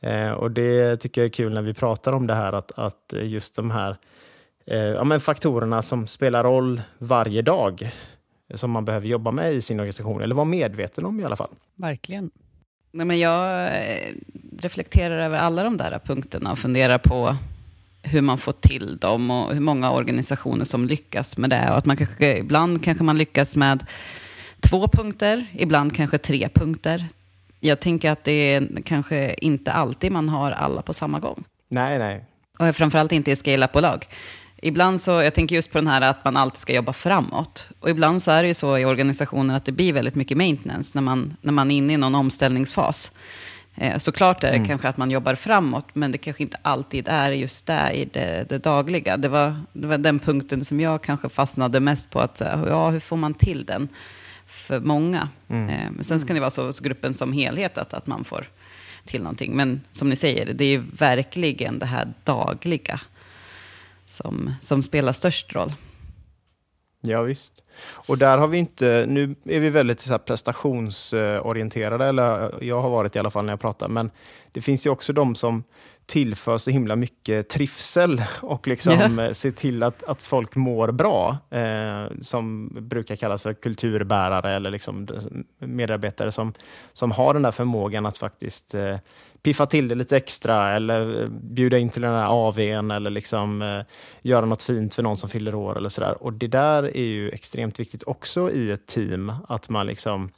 [0.00, 3.14] Eh, och det tycker jag är kul när vi pratar om det här att, att
[3.22, 3.96] just de här
[4.66, 7.90] eh, ja, men faktorerna som spelar roll varje dag
[8.54, 11.50] som man behöver jobba med i sin organisation, eller vara medveten om i alla fall.
[11.74, 12.30] Verkligen.
[12.96, 14.12] Nej, men jag eh,
[14.58, 17.36] reflekterar över alla de där punkterna och funderar på
[18.02, 21.70] hur man får till dem och hur många organisationer som lyckas med det.
[21.70, 23.86] Och att man kanske, ibland kanske man lyckas med
[24.60, 27.06] två punkter, ibland kanske tre punkter.
[27.60, 31.44] Jag tänker att det är kanske inte alltid man har alla på samma gång.
[31.68, 32.24] Nej, nej.
[32.58, 34.06] Och framförallt inte i scale-up-bolag.
[34.62, 37.68] Ibland så, jag tänker just på den här att man alltid ska jobba framåt.
[37.80, 40.90] Och ibland så är det ju så i organisationen att det blir väldigt mycket maintenance
[40.94, 43.12] när man, när man är inne i någon omställningsfas.
[43.74, 47.30] Eh, såklart är det kanske att man jobbar framåt, men det kanske inte alltid är
[47.30, 49.16] just där i det, det dagliga.
[49.16, 53.00] Det var, det var den punkten som jag kanske fastnade mest på, att ja, hur
[53.00, 53.88] får man till den
[54.46, 55.28] för många?
[55.48, 58.46] Eh, men sen kan det vara så hos gruppen som helhet, att, att man får
[59.04, 59.56] till någonting.
[59.56, 63.00] Men som ni säger, det är ju verkligen det här dagliga
[64.06, 65.72] som, som spelar störst roll.
[67.00, 67.64] Ja, visst.
[67.92, 73.16] Och där har vi inte, nu är vi väldigt så prestationsorienterade, eller jag har varit
[73.16, 74.10] i alla fall när jag pratar, men
[74.52, 75.64] det finns ju också de som
[76.06, 81.36] tillför så himla mycket trivsel och liksom eh, ser till att, att folk mår bra,
[81.50, 85.08] eh, som brukar kallas för kulturbärare eller liksom
[85.58, 86.52] medarbetare som,
[86.92, 88.96] som har den där förmågan att faktiskt eh,
[89.46, 93.62] piffa till det lite extra eller eh, bjuda in till den här AWn eller liksom
[93.62, 93.80] eh,
[94.22, 96.22] göra något fint för någon som fyller år eller sådär.
[96.22, 100.30] Och det där är ju extremt viktigt också i ett team, att man liksom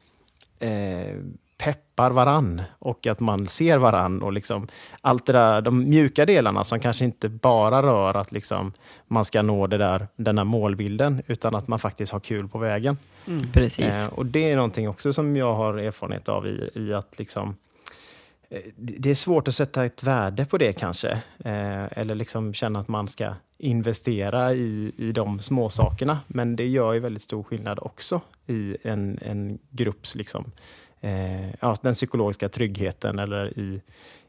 [0.59, 1.17] eh,
[1.59, 4.69] peppar varann och att man ser varann och liksom
[5.01, 8.73] allt det där, de mjuka delarna som kanske inte bara rör att liksom
[9.07, 12.59] man ska nå det där, den här målbilden utan att man faktiskt har kul på
[12.59, 12.97] vägen.
[13.27, 13.53] Mm.
[13.53, 13.95] Precis.
[13.95, 17.57] Eh, och det är någonting också som jag har erfarenhet av i, i att liksom
[18.77, 21.11] det är svårt att sätta ett värde på det kanske.
[21.45, 26.19] Eh, eller liksom känna att man ska investera i, i de små sakerna.
[26.27, 30.53] Men det gör ju väldigt stor skillnad också i en, en grupps, liksom,
[31.01, 33.83] eh, ja, den psykologiska tryggheten eller i,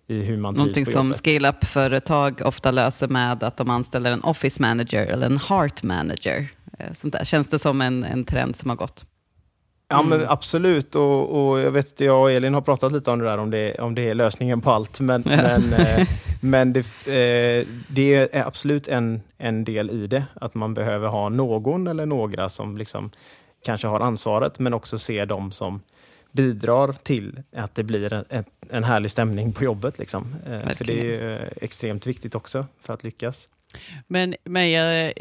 [0.07, 4.61] i hur man Någonting på som scale-up-företag ofta löser med att de anställer en office
[4.61, 6.47] manager eller en heart manager.
[6.79, 7.23] Eh, Sånt där.
[7.23, 9.05] Känns det som en, en trend som har gått?
[9.91, 10.95] Ja, men absolut.
[10.95, 13.79] Och, och jag vet, jag och Elin har pratat lite om det där, om det,
[13.79, 14.99] om det är lösningen på allt.
[14.99, 15.35] Men, Ja.
[15.35, 16.07] men, eh,
[16.41, 20.23] men det, eh, det är absolut en, en del i det.
[20.33, 23.11] Att man behöver ha någon eller några som liksom
[23.65, 25.81] kanske har ansvaret, men också se dem som
[26.31, 29.99] bidrar till att det blir en, en, härlig stämning på jobbet.
[29.99, 30.35] Liksom.
[30.45, 33.47] Eh, för det är ju extremt viktigt också för att lyckas.
[34.07, 34.71] Men, men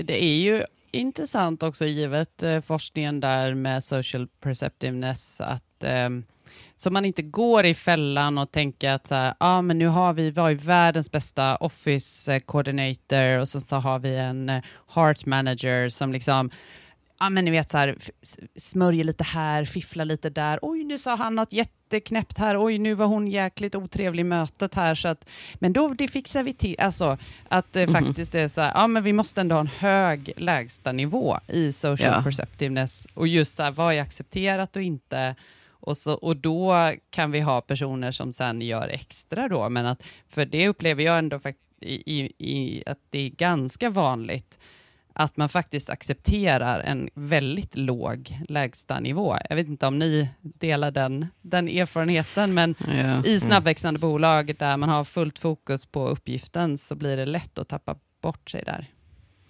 [0.05, 6.09] det är ju intressant också givet eh, forskningen där med social perceptiveness att eh,
[6.77, 10.13] så man inte går i fällan och tänker att så här, ah, men nu har
[10.13, 14.63] vi, vi har ju världens bästa office-coordinator eh, och så, så har vi en eh,
[14.95, 16.51] heart manager som liksom
[17.21, 17.97] Ja men ni vet så här,
[18.57, 20.59] smörjer lite här, fifflar lite där.
[20.63, 22.65] Oj, nu sa han något jätteknäppt här.
[22.65, 24.95] Oj, nu var hon jäkligt otrevlig i mötet här.
[24.95, 26.77] Så att, men då, det fixar vi till.
[26.79, 28.05] Alltså, att det Mhm.
[28.05, 31.73] faktiskt är så här, ja men vi måste ändå ha en hög lägsta nivå i
[31.73, 32.23] social Ja.
[32.23, 33.07] perceptiveness.
[33.15, 35.35] Och just så här, vad är accepterat och inte?
[35.81, 39.69] Och, så, och då kan vi ha personer som sen gör extra då.
[39.69, 43.91] Men att, för det upplever jag ändå fakt- i, i, i, att det är ganska
[43.91, 44.59] vanligt
[45.19, 49.37] att man faktiskt accepterar en väldigt låg lägstanivå.
[49.49, 53.25] Jag vet inte om ni delar den, den erfarenheten, men Ja.
[53.25, 57.69] i snabbväxande bolag där man har fullt fokus på uppgiften så blir det lätt att
[57.69, 58.87] tappa bort sig där.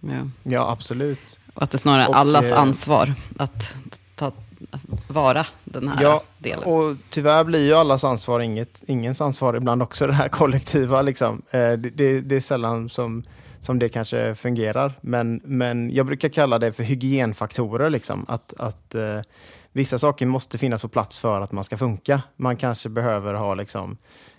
[0.00, 0.30] Ja.
[0.42, 1.38] Ja, absolut.
[1.54, 3.74] Och att det snarare är allas eh, ansvar att
[4.16, 4.32] ta
[5.08, 6.64] vara den här Ja, delen.
[6.64, 11.02] Och tyvärr blir ju allas ansvar inget, ingens ansvar ibland också, det här kollektiva.
[11.02, 11.42] Liksom.
[11.50, 13.22] Eh, det, det, det är sällan som,
[13.60, 14.92] som det kanske fungerar.
[15.00, 17.90] Men, men jag brukar kalla det för hygienfaktorer.
[17.90, 18.24] Liksom.
[18.28, 19.20] Att, att eh,
[19.72, 22.22] vissa saker måste finnas på plats för att man ska funka.
[22.36, 23.96] Man kanske behöver ha, liksom,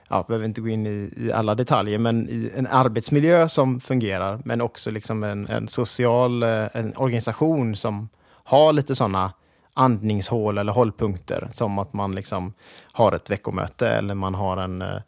[0.10, 4.42] ja, behöver inte gå in i, i alla detaljer, men i en arbetsmiljö som fungerar.
[4.46, 8.10] Men också liksom en, en social eh, en organisation som
[8.44, 9.34] har lite sådana
[9.74, 11.50] andningshål eller hållpunkter.
[11.54, 12.54] Som att man liksom
[12.92, 15.02] har ett veckomöte eller man har en, eh,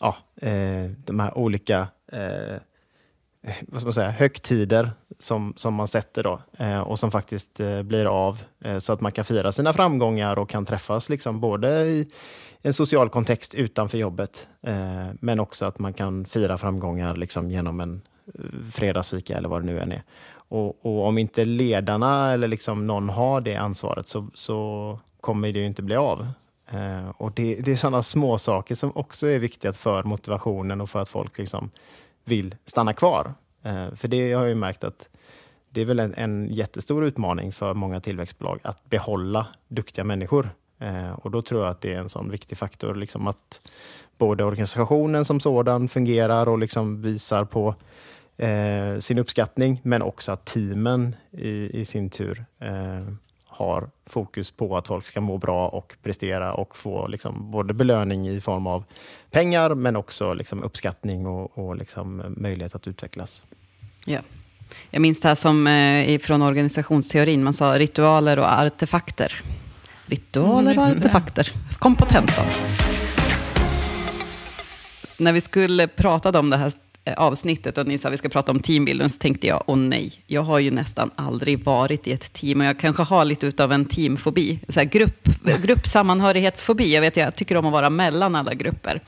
[0.00, 2.56] ja, eh, de här olika eh,
[3.42, 7.60] Eh, vad ska man säga, högtider som, som man sätter då eh, och som faktiskt
[7.60, 11.40] eh, blir av eh, så att man kan fira sina framgångar och kan träffas liksom
[11.40, 12.08] både i
[12.62, 17.80] en social kontext utanför jobbet eh, men också att man kan fira framgångar liksom genom
[17.80, 18.02] en
[18.34, 20.02] eh, fredagsfika eller vad det nu än är.
[20.34, 25.58] Och, och om inte ledarna eller liksom någon har det ansvaret så, så kommer det
[25.58, 26.26] ju inte bli av.
[26.70, 30.90] Eh, och det, det är sådana små saker som också är viktiga för motivationen och
[30.90, 31.70] för att folk liksom
[32.24, 33.34] vill stanna kvar.
[33.62, 35.08] Eh, för det har jag ju märkt att
[35.70, 40.50] det är väl en, en jättestor utmaning för många tillväxtbolag att behålla duktiga människor.
[40.78, 43.60] Eh, och då tror jag att det är en sån viktig faktor, liksom att
[44.18, 47.74] både organisationen som sådan fungerar och liksom visar på
[48.36, 53.08] eh, sin uppskattning, men också att teamen i, i sin tur eh,
[53.64, 58.28] har fokus på att folk ska må bra och prestera och få liksom både belöning
[58.28, 58.84] i form av
[59.30, 63.42] pengar, men också liksom uppskattning och, och liksom möjlighet att utvecklas.
[64.06, 64.18] Ja.
[64.90, 69.42] Jag minns det här som eh, från organisationsteorin, man sa ritualer och artefakter.
[70.06, 70.98] Ritualer och Mm.
[70.98, 71.52] artefakter.
[71.78, 72.46] Kom på tentan.
[75.18, 76.72] När vi skulle prata om det här
[77.16, 80.12] avsnittet och ni sa att vi ska prata om teambilden så tänkte jag, åh nej,
[80.26, 83.72] jag har ju nästan aldrig varit i ett team och jag kanske har lite utav
[83.72, 85.28] en teamfobi, så här grupp,
[85.62, 86.94] gruppsammanhörighetsfobi.
[86.94, 89.00] Jag vet, jag tycker om att vara mellan alla grupper.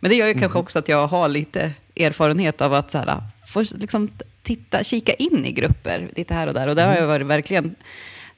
[0.00, 3.22] Men det gör ju kanske också att jag har lite erfarenhet av att så här,
[3.46, 4.08] få liksom
[4.42, 6.68] titta, kika in i grupper lite här och där.
[6.68, 7.74] Och det har jag varit verkligen,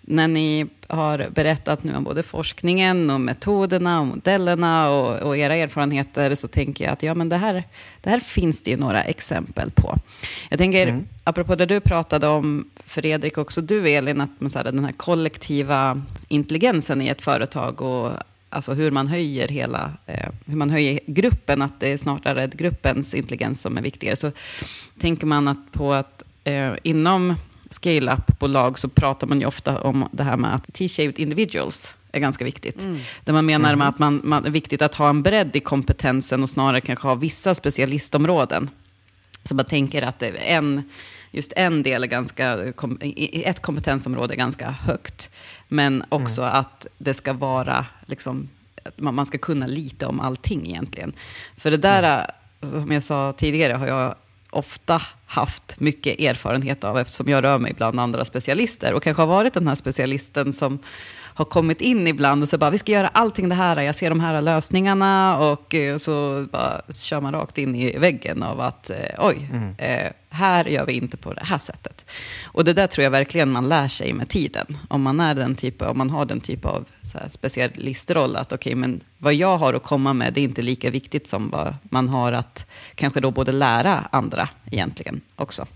[0.03, 5.57] när ni har berättat nu om både forskningen och metoderna och modellerna och, och era
[5.57, 7.65] erfarenheter så tänker jag att ja, men det, här,
[8.01, 9.99] det här finns det ju några exempel på.
[10.49, 11.05] Jag tänker, Mm.
[11.25, 14.93] apropå det du pratade om, Fredrik, också du Elin, att man, så här, den här
[14.93, 18.13] kollektiva intelligensen i ett företag och
[18.49, 23.15] alltså hur man höjer hela, eh, hur man höjer gruppen, att det är snarare gruppens
[23.15, 24.17] intelligens som är viktigare.
[24.17, 24.33] Så
[25.01, 27.35] tänker man att på att eh, inom
[27.73, 32.45] scale-up-bolag så pratar man ju ofta om det här med att T-shaped individuals är ganska
[32.45, 32.87] viktigt.
[33.25, 36.43] Där man menar med att man, man, är viktigt att ha en bredd i kompetensen
[36.43, 38.71] och snarare kanske ha vissa specialistområden.
[39.45, 40.83] Så man tänker att en,
[41.31, 42.59] just en del är ganska,
[43.33, 45.31] ett kompetensområde är ganska högt.
[45.69, 48.49] Men också att det ska vara, liksom,
[48.97, 51.13] man, ska kunna lite om allting egentligen.
[51.57, 54.15] För det där, som jag sa tidigare, har jag
[54.53, 59.27] ofta haft mycket erfarenhet av eftersom jag rör mig bland andra specialister och kanske har
[59.27, 60.79] varit den här specialisten som
[61.35, 64.11] har kommit in ibland och så bara, vi ska göra allting det här, jag ser
[64.11, 68.91] de här lösningarna och eh, så bara kör man rakt in i väggen av att,
[68.91, 72.05] eh, oj, eh, här gör vi inte på det här sättet.
[72.45, 74.79] Och det där tror jag verkligen man lär sig med tiden.
[74.89, 78.53] Om man, är den typ, om man har den typ av så här specialistroll, att
[78.53, 81.75] okej, men vad jag har att komma med, det är inte lika viktigt som vad
[81.83, 85.67] man har att kanske då både lära andra egentligen också.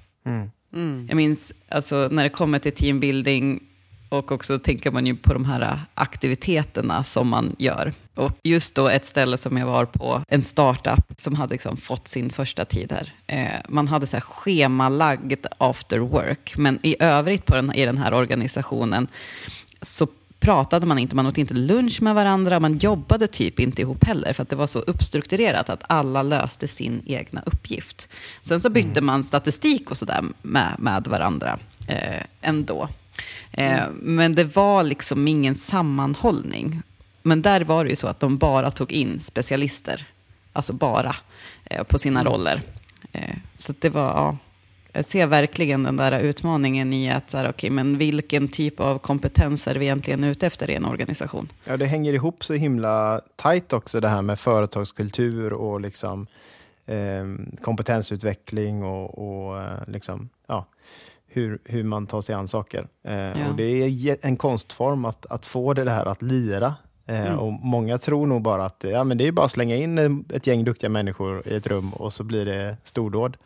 [1.08, 3.60] Jag minns, alltså, när det kommer till teambuilding,
[4.08, 7.92] och också tänker man ju på de här aktiviteterna som man gör.
[8.14, 12.08] Och just då ett ställe som jag var på, en startup som hade liksom fått
[12.08, 13.12] sin första tid här.
[13.26, 17.98] Eh, man hade så här schemalagd after work, men i övrigt på den, i den
[17.98, 19.08] här organisationen
[19.82, 20.06] så
[20.40, 24.32] pratade man inte, man åt inte lunch med varandra, man jobbade typ inte ihop heller,
[24.32, 28.08] för att det var så uppstrukturerat att alla löste sin egna uppgift.
[28.42, 32.88] Sen så bytte man statistik och sådär med, med varandra eh, ändå.
[33.52, 36.82] Eh, Men det var liksom ingen sammanhållning.
[37.22, 40.06] Men där var det ju så att de bara tog in specialister,
[40.52, 41.16] alltså bara,
[41.64, 42.62] eh, på sina roller.
[43.12, 44.36] Eh, så det var, ja,
[44.92, 48.98] jag ser verkligen den där utmaningen i att, så här, okej, men vilken typ av
[48.98, 51.48] kompetens är vi egentligen ute efter i en organisation?
[51.64, 56.26] Ja, det hänger ihop så himla tajt också det här med företagskultur och liksom,
[56.86, 57.24] eh,
[57.62, 60.28] kompetensutveckling och, och liksom,
[61.36, 62.86] hur, hur man tar sig an saker.
[63.04, 63.48] Eh, Ja.
[63.50, 66.74] och det är en konstform att, att få det här att lira.
[67.06, 70.24] Eh, Och många tror nog bara att ja, men det är bara att slänga in
[70.32, 73.36] ett gäng duktiga människor i ett rum och så blir det stordåd.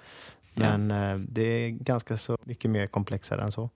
[0.55, 3.71] Men eh, det är ganska så mycket mer komplexare än så.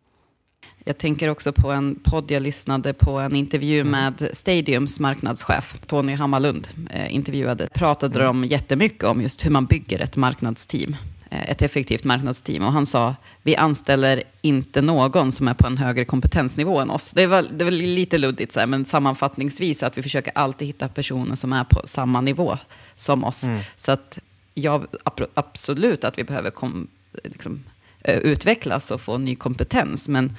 [0.84, 6.14] Jag tänker också på en podd jag lyssnade på, en intervju med Stadiums marknadschef, Tony
[6.14, 7.68] Hammarlund, eh, intervjuade.
[7.74, 10.96] Pratade de jättemycket om just hur man bygger ett marknadsteam,
[11.42, 12.64] ett effektivt marknadsteam.
[12.64, 17.10] Och han sa, vi anställer inte någon som är på en högre kompetensnivå än oss.
[17.10, 20.88] Det var, det var lite luddigt, så här, men sammanfattningsvis att vi försöker alltid hitta
[20.88, 22.58] personer som är på samma nivå
[22.96, 23.44] som oss.
[23.76, 24.18] Så att
[24.54, 24.86] jag,
[25.34, 26.88] absolut att vi behöver kom,
[27.24, 27.64] liksom,
[28.00, 30.08] eh, utvecklas och få ny kompetens.
[30.08, 30.36] Men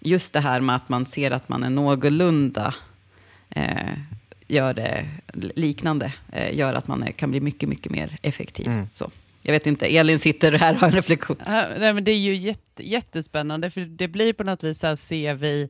[0.00, 2.74] just det här med att man ser att man är någorlunda
[3.50, 3.92] eh,
[4.48, 8.86] gör det liknande, eh, gör att man kan bli mycket, mycket mer effektiv.
[8.92, 9.10] Så.
[9.42, 11.36] Jag vet inte, Elin sitter här och har en reflektion.
[11.46, 14.96] Nej, men det är ju jätte, jättespännande, för det blir på något vis så här,
[14.96, 15.68] ser vi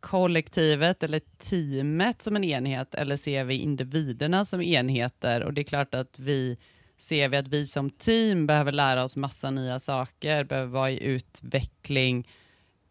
[0.00, 5.42] kollektivet eller teamet som en enhet, eller ser vi individerna som enheter?
[5.42, 6.58] Och det är klart att vi
[6.98, 11.02] ser vi att vi som team behöver lära oss massa nya saker, behöver vara i
[11.02, 12.28] utveckling,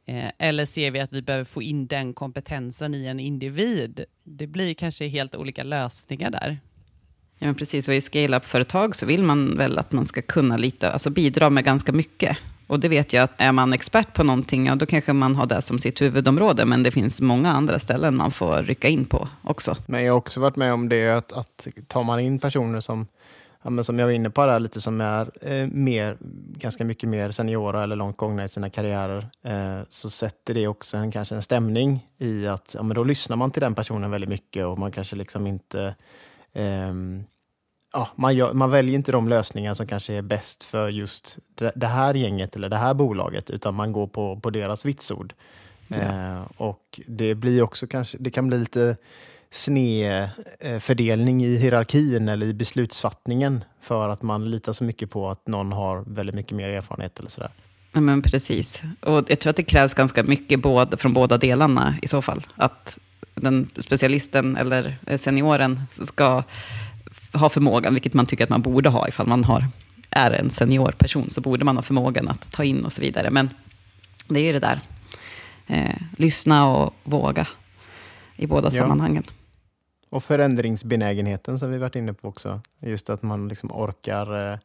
[0.05, 4.05] eh, eller ser vi att vi behöver få in den kompetensen i en individ?
[4.23, 6.59] Det blir kanske helt olika lösningar där.
[7.41, 10.91] Ja, men precis, och i scale-up-företag så vill man väl att man ska kunna lite,
[10.91, 12.37] alltså bidra med ganska mycket.
[12.67, 15.45] Och det vet jag att är man expert på någonting, ja, då kanske man har
[15.45, 19.27] det som sitt huvudområde, men det finns många andra ställen man får rycka in på
[19.43, 19.75] också.
[19.85, 23.07] Men jag har också varit med om det att, att tar man in personer som,
[23.63, 26.17] ja, men som jag var inne på där, lite som är eh, mer,
[26.57, 30.97] ganska mycket mer seniora eller långt gångna i sina karriärer, eh, så sätter det också
[30.97, 34.29] en, kanske en stämning i att ja, men då lyssnar man till den personen väldigt
[34.29, 35.95] mycket och man kanske liksom inte
[37.93, 41.37] Ja, man, gör, man väljer inte de lösningar som kanske är bäst för just
[41.75, 45.33] det, här gänget eller det här bolaget, utan man går på, på deras vitsord.
[45.89, 48.97] Eh, och det blir också kanske, det kan bli lite
[49.51, 50.29] sned
[50.59, 50.91] eh,
[51.41, 56.03] i hierarkin eller i beslutsfattningen för att man litar så mycket på att någon har
[56.07, 57.51] väldigt mycket mer erfarenhet eller sådär.
[57.93, 58.81] Ja, men precis.
[59.01, 62.41] Och jag tror att det krävs ganska mycket både, från båda delarna i så fall.
[62.55, 62.97] Att
[63.41, 66.43] den specialisten eller senioren ska
[67.33, 69.67] ha förmågan, vilket man tycker att man borde ha ifall man har,
[70.09, 73.29] är en senior person, så borde man ha förmågan att ta in och så vidare.
[73.31, 73.49] Men
[74.27, 74.81] det är ju det där,
[75.67, 77.47] eh, lyssna och våga
[78.35, 78.81] i båda Ja.
[78.81, 79.23] sammanhangen.
[80.09, 82.61] Och förändringsbenägenheten som vi varit inne på också.
[82.79, 84.57] Just att man liksom orkar eh,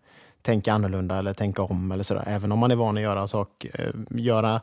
[0.43, 2.25] tänka annorlunda eller tänka om eller sådär.
[2.27, 4.61] Även om man är van att göra sak, eh, göra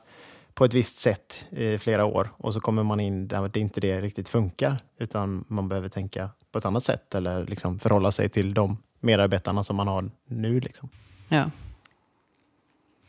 [0.54, 3.82] på ett visst sätt i flera år och så kommer man in där det inte
[3.82, 8.30] det riktigt funkar utan man behöver tänka på ett annat sätt eller liksom förhålla sig
[8.30, 10.60] till de medarbetarna som man har nu.
[10.60, 10.89] Liksom.
[11.30, 11.52] Ja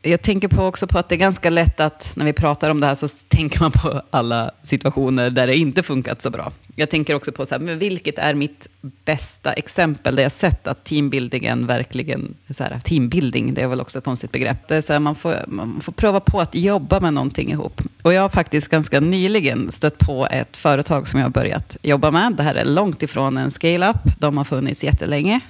[0.02, 2.80] jag tänker på också på att det är ganska lätt att när vi pratar om
[2.80, 6.52] det här så tänker man på alla situationer där det inte funkat så bra.
[6.74, 8.68] Jag tänker också på så här, men vilket är mitt
[9.04, 13.98] bästa exempel där jag sett att teambuildingen verkligen, så här, teambuilding, det är väl också
[13.98, 14.68] ett konstigt begrepp.
[14.68, 17.82] Det är så här, man, får, man får pröva på att jobba med någonting ihop.
[18.02, 22.10] Och jag har faktiskt ganska nyligen stött på ett företag som jag har börjat jobba
[22.10, 22.34] med.
[22.36, 25.40] Det här är långt ifrån en scale-up, de har funnits jättelänge.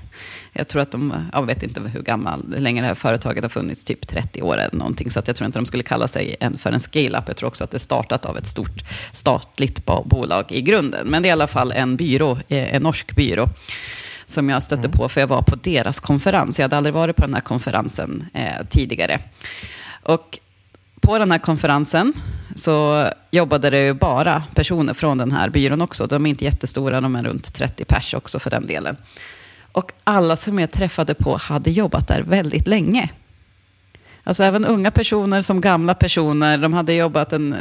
[0.53, 3.49] Jag tror att de, jag vet inte hur gammal, hur länge det här företaget har
[3.49, 5.11] funnits, typ 30 år eller någonting.
[5.11, 7.25] Så att jag tror inte de skulle kalla sig en, för en scale-up.
[7.27, 11.07] Jag tror också att det startat av ett stort statligt bolag i grunden.
[11.07, 13.49] Men det är i alla fall en byrå, eh, en norsk byrå
[14.27, 16.59] som jag stötte på, för jag var på deras konferens.
[16.59, 19.19] Jag hade aldrig varit på den här konferensen eh, tidigare.
[20.03, 20.39] Och
[21.03, 22.13] på den här konferensen
[22.57, 26.07] så jobbade det ju bara personer från den här byrån också.
[26.07, 28.97] De är inte jättestora, de är runt 30 pers också för den delen.
[29.73, 33.11] Och alla som jag träffade på hade jobbat där väldigt länge.
[34.25, 36.59] Alltså även unga personer som gamla personer.
[36.59, 37.55] De hade jobbat, en,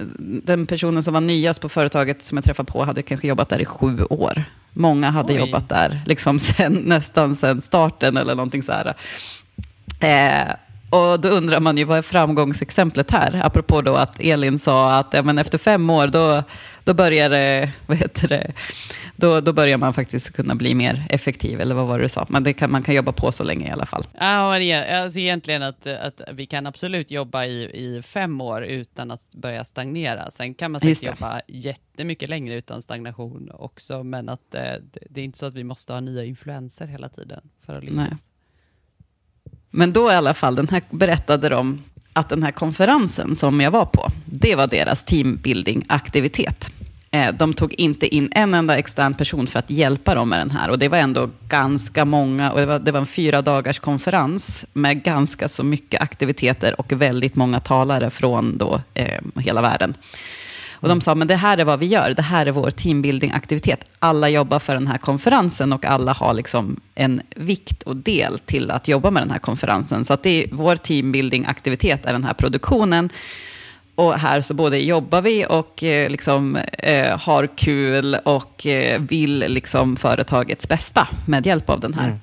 [0.46, 3.60] den personen som var nyast på företaget som jag träffade på hade kanske jobbat där
[3.60, 4.44] i sju år.
[4.74, 5.40] Många hade Oj.
[5.40, 8.94] jobbat där liksom sen, nästan sen starten eller någonting så här.
[10.00, 10.56] Eh,
[10.90, 13.42] och då undrar man ju, vad är framgångsexemplet här?
[13.44, 16.44] Apropå då att Elin sa att ja, men efter fem år, då,
[16.84, 18.52] då börjar det, vad heter det,
[19.16, 22.28] då, då börjar man faktiskt kunna bli mer effektiv, eller vad var det du sa?
[22.42, 24.08] Det kan, man kan jobba på så länge i alla fall.
[24.20, 24.56] Ja,
[25.04, 29.64] alltså egentligen att, att vi kan absolut jobba i, i fem år utan att börja
[29.64, 30.32] stagnera.
[30.32, 34.74] Sen kan man säkert jobba jättemycket längre utan stagnation också, men att eh,
[35.10, 37.98] det är inte så att vi måste ha nya influenser hela tiden för att lyckas.
[37.98, 38.18] Nej.
[39.70, 41.84] Men då i alla fall, den här berättade de
[42.14, 46.70] att den här konferensen som jag var på, det var deras teambuilding-aktivitet.
[47.12, 50.52] Eh, de tog inte in en enda extern person för att hjälpa dem med den
[50.52, 50.70] här.
[50.70, 54.66] Och det var ändå ganska många, och det var, det var en fyra dagars konferens
[54.74, 59.94] med ganska så mycket aktiviteter och väldigt många talare från då, eh, hela världen.
[60.82, 63.86] Och de sa, men det här är vad vi gör, det här är vår teambuilding-aktivitet.
[64.00, 68.72] Alla jobbar för den här konferensen och alla har liksom en vikt och del till
[68.72, 70.06] att jobba med den här konferensen.
[70.06, 73.10] Så att det är, vår teambuilding-aktivitet är den här produktionen.
[74.02, 79.40] Och här så både jobbar vi och eh, liksom, eh, har kul och eh, vill
[79.48, 82.08] liksom företagets bästa med hjälp av den här.
[82.08, 82.20] Mm.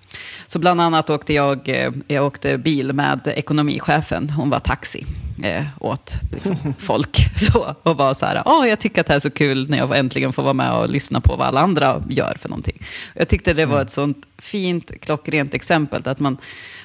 [0.46, 4.30] Så bland annat åkte jag, eh, jag åkte bil med ekonomichefen.
[4.30, 5.06] Hon var taxi
[5.42, 7.18] eh, åt liksom, folk.
[7.36, 9.78] Så, och var så här, oh, jag tycker att det här är så kul när
[9.78, 12.82] jag äntligen får vara med och lyssna på vad alla andra gör för någonting.
[13.14, 13.82] Jag tyckte det var mm.
[13.82, 16.02] ett sånt fint, klockrent exempel.
[16.04, 16.36] Att man,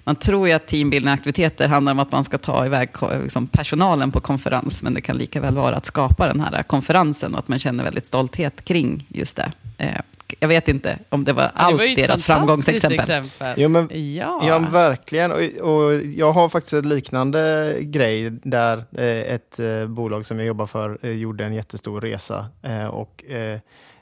[0.04, 2.90] man tror ju att teambuilding-aktiviteter handlar om att man ska ta iväg
[3.24, 7.34] liksom, personalen på konferens, men det kan lika väl vara att skapa den här konferensen
[7.34, 9.52] och att man känner väldigt stolthet kring just det.
[9.78, 10.02] Eh,
[10.40, 13.00] jag vet inte om det var allt det var deras framgångsexempel.
[13.00, 13.54] Exempel.
[13.58, 14.42] Jo, men, ja.
[14.48, 15.32] ja, verkligen.
[15.32, 20.48] Och, och, jag har faktiskt en liknande grej där eh, ett eh, bolag som jag
[20.48, 22.46] jobbar för eh, gjorde en jättestor resa.
[22.62, 23.60] Eh, och eh,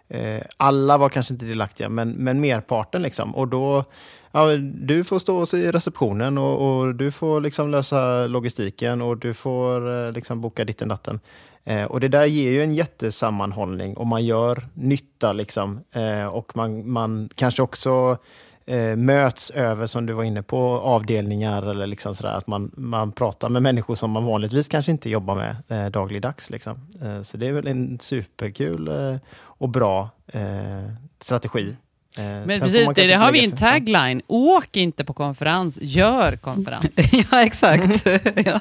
[0.09, 3.01] eh, Alla var kanske inte delaktiga, men, men merparten.
[3.01, 3.35] Liksom.
[3.35, 3.85] Och då
[4.31, 9.33] ja, du får stå i receptionen och, och, du får liksom lösa logistiken och du
[9.33, 11.19] får eh, liksom boka ditten datten.
[11.63, 15.79] Eh, och det där ger ju en jättesammanhållning och man gör nytta liksom.
[15.91, 18.17] Eh, och man, man kanske också
[18.65, 22.33] eh, möts över, som du var inne på, avdelningar eller liksom sådär.
[22.33, 26.49] Att man, man pratar med människor som man vanligtvis kanske inte jobbar med eh, dagligdags.
[26.49, 26.75] Liksom.
[27.03, 31.75] Eh, så det är väl en superkul eh, och bra eh, strategi
[32.17, 34.21] men precis, det, det har vi en tagline.
[34.27, 36.99] Åk inte på konferens, gör konferens.
[37.31, 38.05] ja, exakt.
[38.45, 38.59] ja.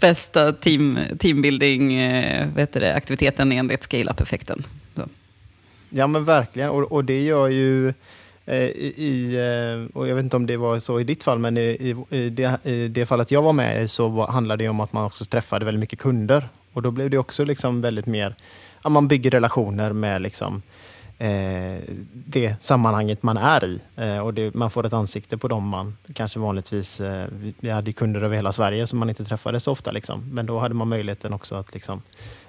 [0.00, 4.64] Bästa team, teambuilding eh, vet det, aktiviteten enligt scale-up-effekten.
[5.90, 6.70] Ja, men verkligen.
[6.70, 7.88] Och, och det gör ju
[8.46, 11.56] eh, i, eh, och jag vet inte om det var så i ditt fall, men
[11.56, 14.80] i, i, det, i det fallet jag var med i så var, handlade det om
[14.80, 16.48] att man också träffade väldigt mycket kunder.
[16.72, 18.34] Och då blev det också liksom väldigt mer,
[18.82, 20.62] ja, man bygger relationer med liksom, eh,
[21.20, 21.80] Eh,
[22.12, 23.80] det sammanhanget man är i.
[23.96, 27.00] Eh, och det, man får ett ansikte på dem man kanske vanligtvis...
[27.00, 27.26] Eh,
[27.60, 29.90] vi hade kunder över hela Sverige som man inte träffade så ofta.
[29.90, 30.34] Liksom.
[30.34, 32.02] Men då hade man möjligheten också att liksom,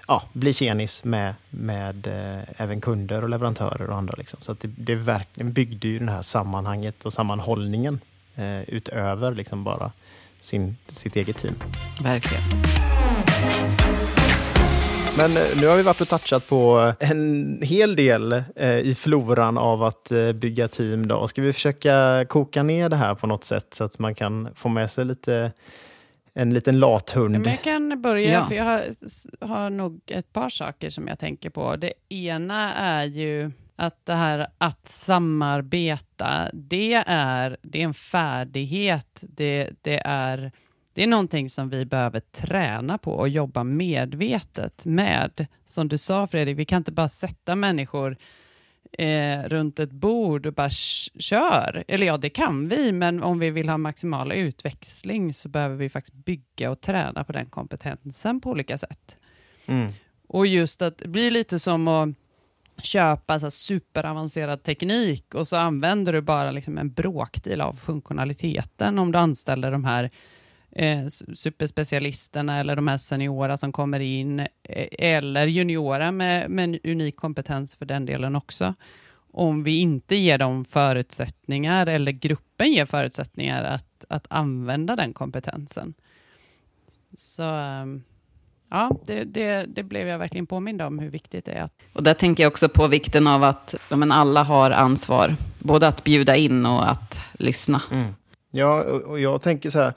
[0.08, 4.14] ja, bli tjenis med, med eh, även kunder och leverantörer och andra.
[4.18, 4.40] Liksom.
[4.42, 8.00] Så att det, det verkligen byggde ju det här sammanhanget och sammanhållningen
[8.36, 9.92] eh, utöver liksom bara
[10.42, 11.56] sin, sitt eget team.
[12.02, 12.44] Verkligen.
[15.18, 19.58] Men eh, nu har vi varit och touchat på en hel del eh, i floran
[19.58, 21.08] av att eh, bygga team.
[21.08, 21.28] Då.
[21.28, 24.70] Ska vi försöka koka ner det här på något sätt så att man kan få
[24.70, 25.52] med sig lite
[26.34, 27.32] en liten lathund.
[27.32, 28.46] Men jag kan börja, ja.
[28.46, 28.84] för jag har,
[29.46, 31.76] har nog ett par saker som jag tänker på.
[31.76, 39.24] Det ena är ju att det här att samarbeta, det är, det är en färdighet.
[39.28, 40.52] Det, det är
[40.94, 45.48] det är någonting som vi behöver träna på och jobba medvetet med.
[45.66, 48.18] Som du sa Fredrik, vi kan inte bara sätta människor
[48.92, 50.70] eh, runt ett bord och bara
[51.20, 51.84] kör.
[51.88, 55.90] Eller ja, det kan vi, men om vi vill ha maximal utväxling så behöver vi
[55.90, 59.18] faktiskt bygga och träna på den kompetensen på olika sätt.
[59.66, 59.92] Mm.
[60.28, 62.10] Och just att det blir lite som att
[62.84, 69.12] köpa så superavancerad teknik och så använder du bara liksom en bråkdel av funktionaliteten om
[69.12, 70.12] du anställer de här
[70.72, 74.48] eh, superspecialisterna eller de här seniora som kommer in, eh,
[75.00, 78.74] eller juniora med, med en unik kompetens för den delen också.
[79.34, 85.94] Om vi inte ger dem förutsättningar, eller gruppen ger förutsättningar att, att använda den kompetensen.
[87.18, 88.04] Så um,
[88.70, 91.64] ja, det, det, det, blev jag verkligen påmind om hur viktigt det är.
[91.64, 91.74] Att...
[91.94, 95.88] Och där tänker jag också på vikten av att ja, men alla har ansvar, både
[95.88, 97.82] att bjuda in och att lyssna.
[97.92, 98.14] Mm.
[98.52, 99.94] Ja, och jag tänker så här,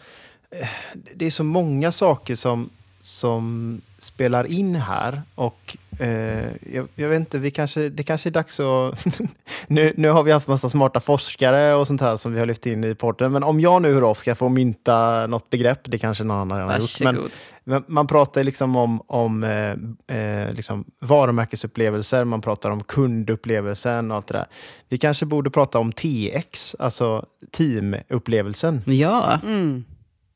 [1.14, 2.70] det är så många saker som,
[3.02, 5.22] som spelar in här.
[5.34, 9.04] Och eh, jag, jag, vet inte, vi kanske, det kanske är dags att...
[9.66, 12.66] nu, nu har vi haft massa smarta forskare och sånt här som vi har lyft
[12.66, 13.32] in i porten.
[13.32, 16.78] Men om jag nu, Rolf, ska få mynta något begrepp, det kanske någon annan har
[16.78, 17.00] gjort.
[17.00, 17.28] Men,
[17.64, 24.16] men, man pratar liksom om, om eh, eh, liksom varumärkesupplevelser, man pratar om kundupplevelsen och
[24.16, 24.46] allt det där.
[24.88, 28.82] Vi kanske borde prata om TX, alltså teamupplevelsen.
[28.86, 29.38] Ja.
[29.42, 29.84] Mm.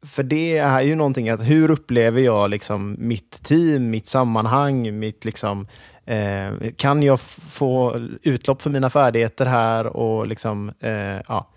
[0.08, 5.24] För det är ju någonting att hur upplever jag liksom mitt team, mitt sammanhang, mitt
[5.24, 5.66] liksom,
[6.06, 11.50] eh, kan jag få utlopp för mina färdigheter här och liksom, eh, ja,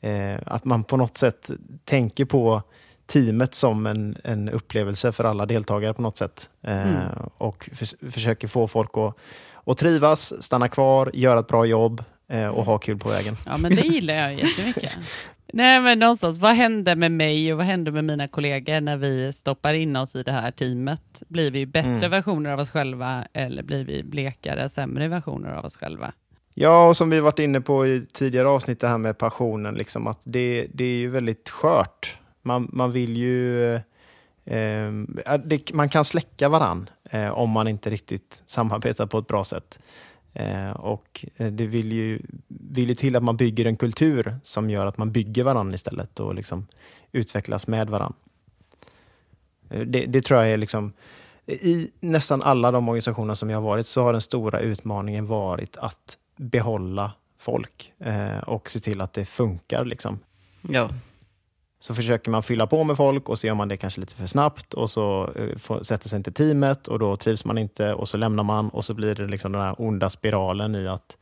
[0.00, 1.50] eh, att man på något sätt
[1.84, 2.62] tänker på
[3.06, 6.50] teamet som en, en upplevelse för alla deltagare på något sätt.
[6.62, 7.02] Eh, mm.
[7.38, 9.16] Och för, försöker få folk att,
[9.64, 13.36] att trivas, stanna kvar, göra ett bra jobb eh, och ha kul på vägen.
[13.46, 14.92] Ja, men det gillar jag jättemycket.
[15.56, 19.32] Nej, men någonstans, vad händer med mig och vad händer med mina kollegor när vi
[19.32, 21.22] stoppar in oss i det här teamet?
[21.28, 22.10] Blir vi bättre mm.
[22.10, 26.12] versioner av oss själva eller blir vi blekare, sämre versioner av oss själva?
[26.54, 30.06] Ja, och som vi varit inne på i tidigare avsnitt, det här med passionen, liksom,
[30.06, 32.16] att det, det är ju väldigt skört.
[32.42, 33.74] Man, man vill ju...
[34.44, 34.92] Eh,
[35.44, 39.78] det, man kan släcka varann eh, om man inte riktigt samarbetar på ett bra sätt.
[40.38, 44.70] Eh, och eh, det vill ju, vill ju till att man bygger en kultur som
[44.70, 46.66] gör att man bygger varandra istället och liksom
[47.12, 48.18] utvecklas med varandra.
[49.70, 50.92] Eh, det, det, tror jag är liksom...
[51.46, 55.76] I nästan alla de organisationer som jag har varit så har den stora utmaningen varit
[55.76, 59.84] att behålla folk eh, och se till att det funkar.
[59.84, 60.18] Liksom.
[60.62, 60.90] Ja.
[61.80, 64.26] Så försöker man fylla på med folk och så gör man det kanske lite för
[64.26, 68.08] snabbt och så uh, får, sätter sig inte teamet och då trivs man inte och
[68.08, 71.16] så lämnar man och så blir det liksom den här onda spiralen i att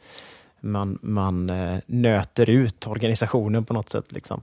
[0.61, 4.13] man, man uh, nöter ut organisationen på något sätt.
[4.13, 4.43] Liksom.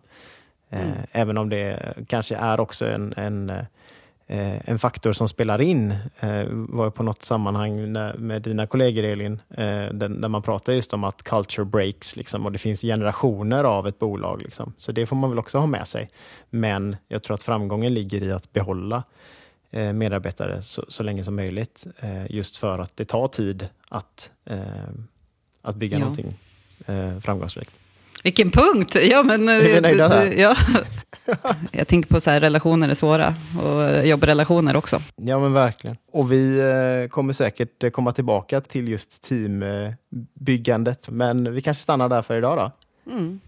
[0.74, 0.94] Uh, mm.
[1.12, 3.66] Även om det kanske är också en, en Eh,
[4.34, 9.94] en faktor som spelar in eh, var på något sammanhang med dina kollegor Elin, eh,
[9.94, 14.00] där man pratar just om att culture breaks liksom, och det finns generationer av ett
[14.00, 14.42] bolag.
[14.42, 14.74] Liksom.
[14.78, 16.10] Så det får man väl också ha med sig.
[16.50, 19.04] Men jag tror att framgången ligger i att behålla
[19.94, 21.88] medarbetare så, så länge som möjligt.
[22.30, 24.32] Just för att det tar tid att,
[25.62, 26.00] att bygga ja.
[26.00, 26.40] någonting
[27.22, 27.81] framgångsrikt.
[28.24, 28.96] Vilken punkt!
[29.02, 30.32] Ja, men, är vi nöjda där?
[30.32, 30.56] Ja.
[31.72, 35.02] Jag tänker på så här, relationer är svåra och jobbrelationer också.
[35.16, 35.98] Ja men verkligen.
[36.12, 41.10] Och vi eh, kommer säkert komma tillbaka till just teambyggandet.
[41.10, 42.72] Men vi kanske stannar där för idag då.
[43.12, 43.40] Mm.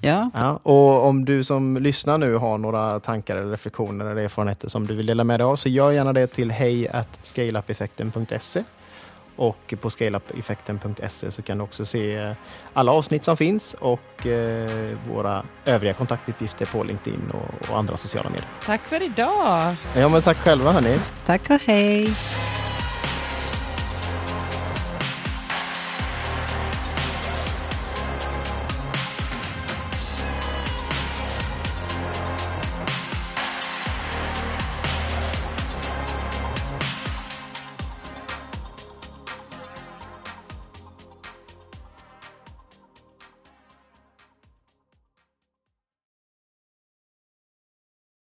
[0.00, 0.30] Ja.
[0.34, 0.60] ja.
[0.62, 4.94] Och om du som lyssnar nu har några tankar eller reflektioner eller erfarenheter som du
[4.94, 6.90] vill dela med dig av så gör gärna det till hej
[7.22, 8.62] scaleupeffekten.se
[9.36, 12.32] och på scaleupeffekten.se så kan du också se eh,
[12.72, 18.30] alla avsnitt som finns och eh, våra övriga kontaktuppgifter på LinkedIn och, och, andra sociala
[18.30, 18.48] medier.
[18.64, 19.74] Tack för idag!
[19.96, 20.98] Ja, men tack själva hörni.
[21.26, 22.08] Tack och hej!